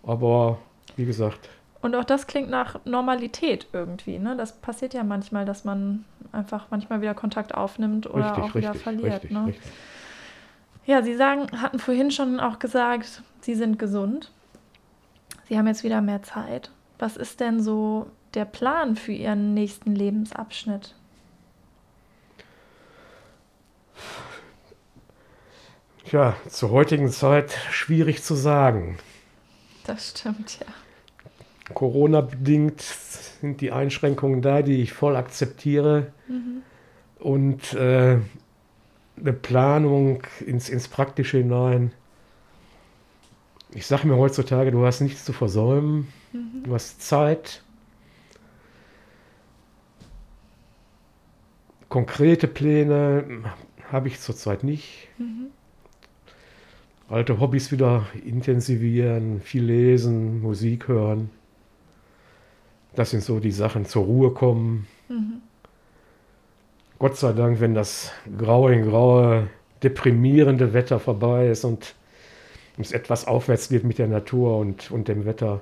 Aber 0.03 0.57
wie 0.95 1.05
gesagt, 1.05 1.49
Und 1.81 1.95
auch 1.95 2.03
das 2.03 2.27
klingt 2.27 2.49
nach 2.49 2.79
Normalität 2.85 3.67
irgendwie, 3.71 4.19
ne? 4.19 4.35
Das 4.35 4.53
passiert 4.53 4.93
ja 4.93 5.03
manchmal, 5.03 5.45
dass 5.45 5.63
man 5.63 6.05
einfach 6.31 6.67
manchmal 6.69 7.01
wieder 7.01 7.13
Kontakt 7.13 7.53
aufnimmt 7.53 8.09
oder 8.09 8.29
richtig, 8.29 8.43
auch 8.43 8.55
wieder 8.55 8.69
richtig, 8.69 8.83
verliert, 8.83 9.13
richtig, 9.13 9.31
ne? 9.31 9.45
richtig. 9.47 9.71
Ja, 10.85 11.03
Sie 11.03 11.15
sagen, 11.15 11.61
hatten 11.61 11.79
vorhin 11.79 12.11
schon 12.11 12.39
auch 12.39 12.59
gesagt, 12.59 13.21
Sie 13.41 13.55
sind 13.55 13.77
gesund. 13.77 14.31
Sie 15.47 15.57
haben 15.57 15.67
jetzt 15.67 15.83
wieder 15.83 16.01
mehr 16.01 16.23
Zeit. 16.23 16.71
Was 16.97 17.17
ist 17.17 17.39
denn 17.39 17.61
so 17.61 18.09
der 18.33 18.45
Plan 18.45 18.95
für 18.95 19.11
Ihren 19.11 19.53
nächsten 19.53 19.95
Lebensabschnitt? 19.95 20.95
Ja, 26.11 26.37
zur 26.49 26.71
heutigen 26.71 27.09
Zeit 27.11 27.51
schwierig 27.69 28.23
zu 28.23 28.33
sagen. 28.35 28.97
Das 29.85 30.09
stimmt, 30.09 30.59
ja. 30.59 30.65
Corona-bedingt 31.77 32.81
sind 32.81 33.61
die 33.61 33.71
Einschränkungen 33.71 34.41
da, 34.41 34.63
die 34.63 34.81
ich 34.81 34.93
voll 34.93 35.15
akzeptiere. 35.15 36.11
Mhm. 36.27 36.63
Und 37.19 37.73
äh, 37.73 38.17
eine 39.19 39.33
Planung 39.33 40.23
ins, 40.43 40.69
ins 40.69 40.87
Praktische 40.87 41.37
hinein. 41.37 41.91
Ich 43.75 43.85
sage 43.85 44.07
mir 44.07 44.17
heutzutage, 44.17 44.71
du 44.71 44.83
hast 44.87 45.01
nichts 45.01 45.23
zu 45.23 45.33
versäumen, 45.33 46.07
Mhm. 46.33 46.63
du 46.63 46.73
hast 46.73 47.03
Zeit. 47.03 47.61
Konkrete 51.89 52.47
Pläne 52.47 53.23
habe 53.91 54.07
ich 54.07 54.19
zurzeit 54.19 54.63
nicht. 54.63 55.09
Mhm. 55.19 55.51
Alte 57.07 57.39
Hobbys 57.39 57.71
wieder 57.71 58.07
intensivieren, 58.25 59.41
viel 59.41 59.63
lesen, 59.63 60.41
Musik 60.41 60.87
hören. 60.87 61.29
Das 62.97 63.11
sind 63.11 63.23
so 63.23 63.39
die 63.39 63.51
Sachen, 63.53 63.85
zur 63.85 64.03
Ruhe 64.03 64.33
kommen. 64.33 64.87
Mhm. 65.09 65.41
Gott 66.99 67.17
sei 67.17 67.33
Dank, 67.33 67.59
wenn 67.59 67.73
das 67.75 68.11
graue 68.37 68.73
in 68.73 68.83
graue, 68.89 69.49
deprimierende 69.83 70.73
Wetter 70.73 70.99
vorbei 70.99 71.47
ist 71.49 71.63
und 71.63 71.93
es 72.79 72.91
etwas 72.91 73.27
aufwärts 73.27 73.69
geht 73.69 73.83
mit 73.83 73.99
der 73.99 74.07
Natur 74.07 74.57
und, 74.59 74.91
und 74.91 75.07
dem 75.07 75.25
Wetter, 75.25 75.61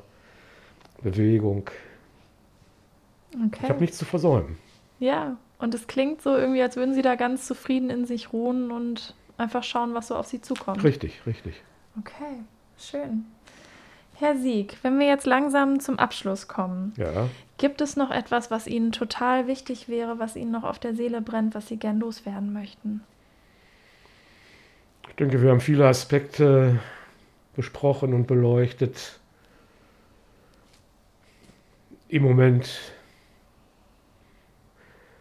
Bewegung. 1.01 1.69
Ich 3.31 3.37
Okay. 3.47 3.69
habe 3.69 3.81
nichts 3.81 3.97
zu 3.97 4.05
versäumen. 4.05 4.57
Ja, 4.99 5.37
und 5.59 5.73
es 5.73 5.87
klingt 5.87 6.21
so 6.21 6.35
irgendwie, 6.35 6.61
als 6.61 6.75
würden 6.75 6.93
Sie 6.93 7.01
da 7.01 7.15
ganz 7.15 7.45
zufrieden 7.47 7.89
in 7.89 8.05
sich 8.05 8.33
ruhen 8.33 8.71
und 8.71 9.15
einfach 9.37 9.63
schauen, 9.63 9.93
was 9.93 10.07
so 10.07 10.15
auf 10.15 10.27
Sie 10.27 10.41
zukommt. 10.41 10.83
Richtig, 10.83 11.25
richtig. 11.25 11.63
Okay, 11.99 12.43
schön. 12.77 13.25
Herr 14.17 14.37
Sieg, 14.37 14.77
wenn 14.81 14.97
wir 14.99 15.07
jetzt 15.07 15.25
langsam 15.25 15.79
zum 15.79 15.99
Abschluss 15.99 16.47
kommen, 16.47 16.93
Ja. 16.97 17.29
gibt 17.57 17.81
es 17.81 17.95
noch 17.97 18.11
etwas, 18.11 18.49
was 18.49 18.65
Ihnen 18.67 18.91
total 18.91 19.47
wichtig 19.47 19.89
wäre, 19.89 20.19
was 20.19 20.35
Ihnen 20.35 20.51
noch 20.51 20.63
auf 20.63 20.79
der 20.79 20.95
Seele 20.95 21.21
brennt, 21.21 21.53
was 21.53 21.67
Sie 21.67 21.77
gern 21.77 21.99
loswerden 21.99 22.53
möchten? 22.53 23.01
Ich 25.09 25.15
denke, 25.15 25.41
wir 25.41 25.49
haben 25.49 25.61
viele 25.61 25.87
Aspekte 25.87 26.79
besprochen 27.55 28.13
und 28.13 28.27
beleuchtet. 28.27 29.19
Im 32.09 32.23
Moment 32.23 32.69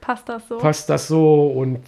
Passt 0.01 0.29
das 0.29 0.47
so? 0.49 0.59
passt 0.59 0.91
das 0.91 1.09
so 1.09 1.47
und 1.49 1.83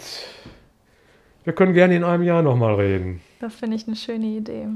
wir 1.45 1.53
können 1.53 1.75
gerne 1.75 1.95
in 1.97 2.05
einem 2.05 2.23
Jahr 2.23 2.43
nochmal 2.43 2.75
reden. 2.77 3.21
Das 3.41 3.55
finde 3.55 3.77
ich 3.77 3.87
eine 3.87 3.97
schöne 3.97 4.27
Idee. 4.27 4.69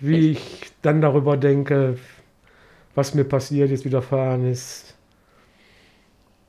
Wie 0.00 0.32
ich 0.32 0.72
dann 0.82 1.00
darüber 1.00 1.36
denke, 1.36 1.98
was 2.94 3.14
mir 3.14 3.24
passiert 3.24 3.70
ist, 3.70 3.84
widerfahren 3.84 4.50
ist, 4.50 4.96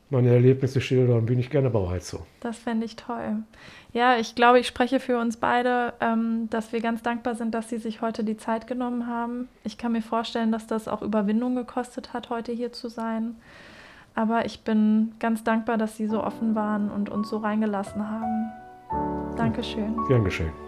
meine 0.09 0.29
Erlebnisse 0.29 0.79
schildern, 0.79 1.25
bin 1.25 1.37
ich 1.37 1.49
gerne 1.49 1.69
bereit 1.69 2.03
zu. 2.03 2.19
Das 2.39 2.57
fände 2.57 2.85
ich 2.85 2.95
toll. 2.95 3.43
Ja, 3.91 4.17
ich 4.17 4.35
glaube, 4.35 4.59
ich 4.59 4.67
spreche 4.67 4.99
für 4.99 5.17
uns 5.17 5.37
beide, 5.37 5.93
ähm, 5.99 6.49
dass 6.49 6.71
wir 6.71 6.79
ganz 6.79 7.01
dankbar 7.01 7.35
sind, 7.35 7.53
dass 7.53 7.69
Sie 7.69 7.77
sich 7.77 8.01
heute 8.01 8.23
die 8.23 8.37
Zeit 8.37 8.67
genommen 8.67 9.07
haben. 9.07 9.49
Ich 9.63 9.77
kann 9.77 9.91
mir 9.91 10.01
vorstellen, 10.01 10.51
dass 10.51 10.67
das 10.67 10.87
auch 10.87 11.01
Überwindung 11.01 11.55
gekostet 11.55 12.13
hat, 12.13 12.29
heute 12.29 12.53
hier 12.53 12.71
zu 12.71 12.89
sein. 12.89 13.35
Aber 14.15 14.45
ich 14.45 14.61
bin 14.61 15.13
ganz 15.19 15.43
dankbar, 15.43 15.77
dass 15.77 15.97
Sie 15.97 16.07
so 16.07 16.23
offen 16.23 16.55
waren 16.55 16.89
und 16.89 17.09
uns 17.09 17.29
so 17.29 17.37
reingelassen 17.37 18.09
haben. 18.09 18.51
Dankeschön. 19.35 19.95
Gern 20.07 20.23
geschehen. 20.23 20.66